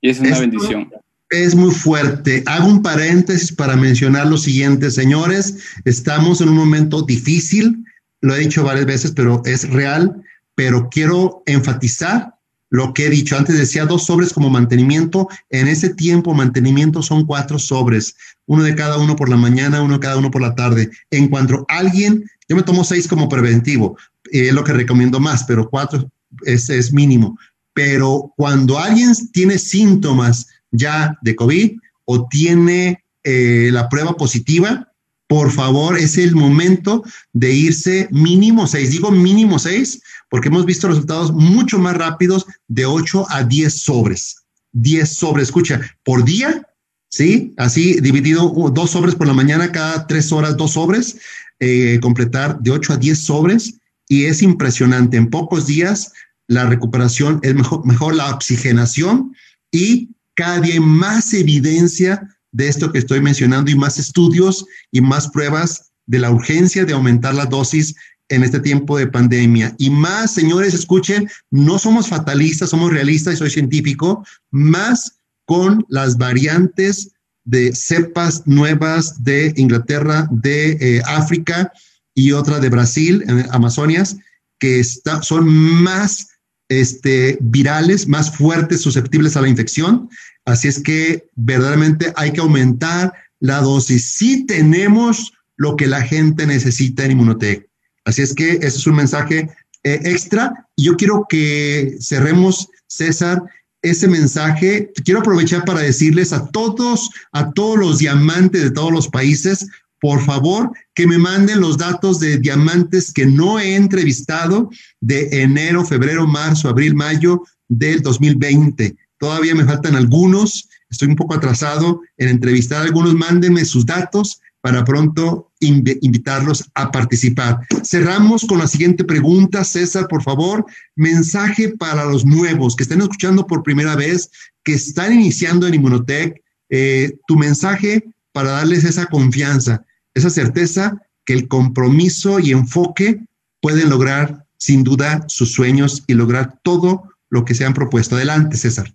[0.00, 0.90] Y esa es una bendición.
[1.30, 2.42] Es muy fuerte.
[2.44, 5.58] Hago un paréntesis para mencionar lo siguiente, señores.
[5.84, 7.84] Estamos en un momento difícil,
[8.20, 10.24] lo he dicho varias veces, pero es real,
[10.56, 12.34] pero quiero enfatizar
[12.70, 13.36] lo que he dicho.
[13.36, 15.28] Antes decía dos sobres como mantenimiento.
[15.50, 18.16] En ese tiempo, mantenimiento son cuatro sobres,
[18.46, 20.90] uno de cada uno por la mañana, uno de cada uno por la tarde.
[21.12, 23.96] En cuanto alguien, yo me tomo seis como preventivo,
[24.32, 26.10] es lo que recomiendo más, pero cuatro
[26.44, 27.38] ese es mínimo.
[27.72, 31.72] Pero cuando alguien tiene síntomas ya de COVID
[32.04, 34.92] o tiene eh, la prueba positiva,
[35.28, 38.90] por favor, es el momento de irse mínimo seis.
[38.90, 40.00] Digo mínimo seis
[40.30, 44.36] porque hemos visto resultados mucho más rápidos de 8 a 10 sobres.
[44.72, 46.66] 10 sobres, escucha, por día,
[47.08, 47.54] ¿sí?
[47.56, 51.18] Así dividido, dos sobres por la mañana, cada tres horas, dos sobres,
[51.60, 53.78] eh, completar de 8 a 10 sobres.
[54.08, 56.12] Y es impresionante, en pocos días
[56.48, 59.34] la recuperación es mejor, la oxigenación
[59.72, 65.00] y cada día hay más evidencia de esto que estoy mencionando y más estudios y
[65.00, 67.94] más pruebas de la urgencia de aumentar la dosis
[68.28, 69.74] en este tiempo de pandemia.
[69.78, 76.16] Y más, señores, escuchen, no somos fatalistas, somos realistas y soy científico, más con las
[76.16, 77.12] variantes
[77.44, 81.72] de cepas nuevas de Inglaterra, de eh, África
[82.16, 84.16] y otra de Brasil, en Amazonias,
[84.58, 86.28] que está, son más
[86.68, 90.08] este, virales, más fuertes, susceptibles a la infección.
[90.46, 94.12] Así es que verdaderamente hay que aumentar la dosis.
[94.12, 97.68] Sí tenemos lo que la gente necesita en Inmunotech.
[98.06, 99.50] Así es que ese es un mensaje
[99.84, 100.66] eh, extra.
[100.74, 103.42] Y yo quiero que cerremos, César,
[103.82, 104.90] ese mensaje.
[105.04, 109.66] Quiero aprovechar para decirles a todos, a todos los diamantes de todos los países,
[110.00, 114.70] por favor, que me manden los datos de diamantes que no he entrevistado
[115.00, 118.96] de enero, febrero, marzo, abril, mayo del 2020.
[119.18, 123.14] Todavía me faltan algunos, estoy un poco atrasado en entrevistar a algunos.
[123.14, 127.60] Mándenme sus datos para pronto invitarlos a participar.
[127.84, 130.66] Cerramos con la siguiente pregunta, César, por favor.
[130.96, 134.30] Mensaje para los nuevos que estén escuchando por primera vez,
[134.64, 136.42] que están iniciando en Inmunotech.
[136.68, 138.02] Eh, tu mensaje
[138.32, 139.85] para darles esa confianza,
[140.16, 143.20] esa certeza que el compromiso y enfoque
[143.60, 148.16] pueden lograr sin duda sus sueños y lograr todo lo que se han propuesto.
[148.16, 148.92] Adelante, César.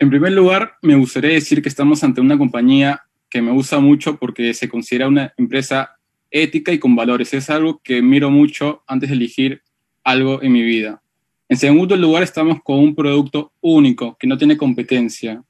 [0.00, 4.16] En primer lugar, me gustaría decir que estamos ante una compañía que me gusta mucho
[4.16, 5.92] porque se considera una empresa
[6.30, 7.32] ética y con valores.
[7.34, 9.62] Es algo que miro mucho antes de elegir
[10.02, 11.00] algo en mi vida.
[11.48, 15.40] En segundo lugar, estamos con un producto único que no tiene competencia.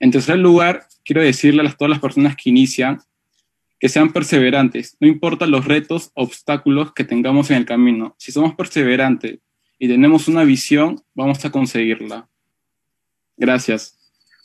[0.00, 2.98] En tercer lugar, quiero decirle a todas las personas que inician
[3.82, 4.96] que sean perseverantes.
[5.00, 8.14] No importa los retos, obstáculos que tengamos en el camino.
[8.16, 9.40] Si somos perseverantes
[9.76, 12.28] y tenemos una visión, vamos a conseguirla.
[13.36, 13.98] Gracias.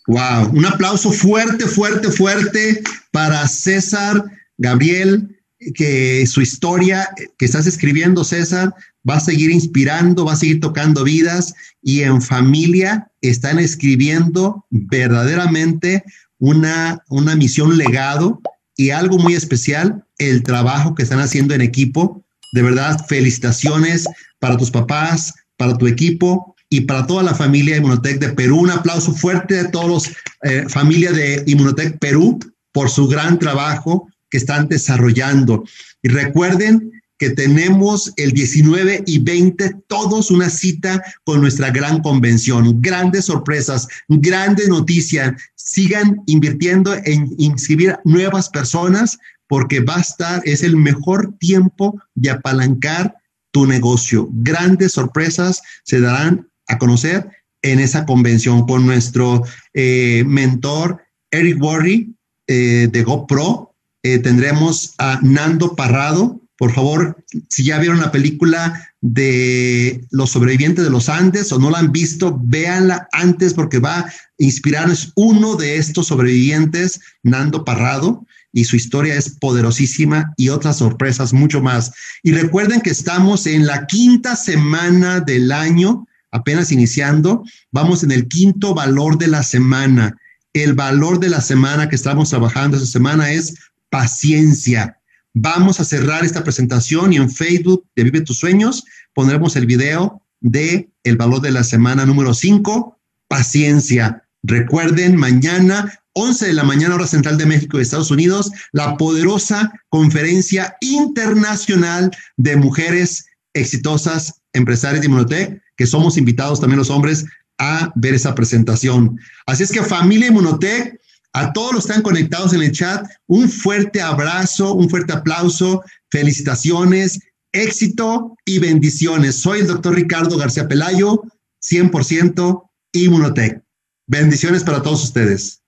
[0.07, 2.81] Wow, un aplauso fuerte, fuerte, fuerte
[3.11, 4.25] para César
[4.57, 5.39] Gabriel,
[5.75, 7.07] que su historia
[7.37, 8.73] que estás escribiendo, César,
[9.07, 11.53] va a seguir inspirando, va a seguir tocando vidas
[11.83, 16.03] y en familia están escribiendo verdaderamente
[16.39, 18.41] una, una misión legado
[18.77, 22.23] y algo muy especial, el trabajo que están haciendo en equipo.
[22.53, 24.07] De verdad, felicitaciones
[24.39, 28.59] para tus papás, para tu equipo y para toda la familia de Inmunotech de Perú.
[28.59, 30.07] Un aplauso fuerte de todos los
[30.43, 32.39] eh, familia de Inmunotech Perú
[32.71, 35.63] por su gran trabajo que están desarrollando.
[36.03, 42.81] Y recuerden que tenemos el 19 y 20 todos una cita con nuestra gran convención.
[42.81, 45.33] Grandes sorpresas, grandes noticias.
[45.55, 49.17] Sigan invirtiendo en inscribir nuevas personas
[49.47, 53.15] porque va a estar, es el mejor tiempo de apalancar
[53.51, 54.29] tu negocio.
[54.31, 57.29] Grandes sorpresas se darán a conocer
[57.61, 62.13] en esa convención con nuestro eh, mentor Eric Worry
[62.47, 63.73] eh, de GoPro.
[64.03, 66.39] Eh, tendremos a Nando Parrado.
[66.57, 71.69] Por favor, si ya vieron la película de los sobrevivientes de los Andes o no
[71.69, 78.25] la han visto, véanla antes porque va a inspirarnos uno de estos sobrevivientes, Nando Parrado,
[78.53, 81.91] y su historia es poderosísima y otras sorpresas mucho más.
[82.23, 88.27] Y recuerden que estamos en la quinta semana del año apenas iniciando, vamos en el
[88.27, 90.17] quinto valor de la semana.
[90.53, 93.55] El valor de la semana que estamos trabajando esta semana es
[93.89, 94.96] paciencia.
[95.39, 100.23] Vamos a cerrar esta presentación y en Facebook de Vive tus sueños pondremos el video
[100.39, 102.97] de el valor de la semana número 5,
[103.27, 104.23] paciencia.
[104.41, 109.71] Recuerden, mañana 11 de la mañana, hora central de México y Estados Unidos, la poderosa
[109.89, 117.25] conferencia internacional de mujeres exitosas empresarias de Inmunotech, que somos invitados también los hombres
[117.59, 119.19] a ver esa presentación.
[119.45, 120.99] Así es que familia Inmunotech,
[121.33, 125.83] a todos los que están conectados en el chat, un fuerte abrazo, un fuerte aplauso,
[126.09, 127.19] felicitaciones,
[127.51, 129.35] éxito y bendiciones.
[129.35, 131.23] Soy el doctor Ricardo García Pelayo,
[131.61, 133.61] 100% Inmunotech.
[134.07, 135.61] Bendiciones para todos ustedes.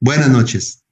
[0.00, 0.84] Buenas noches.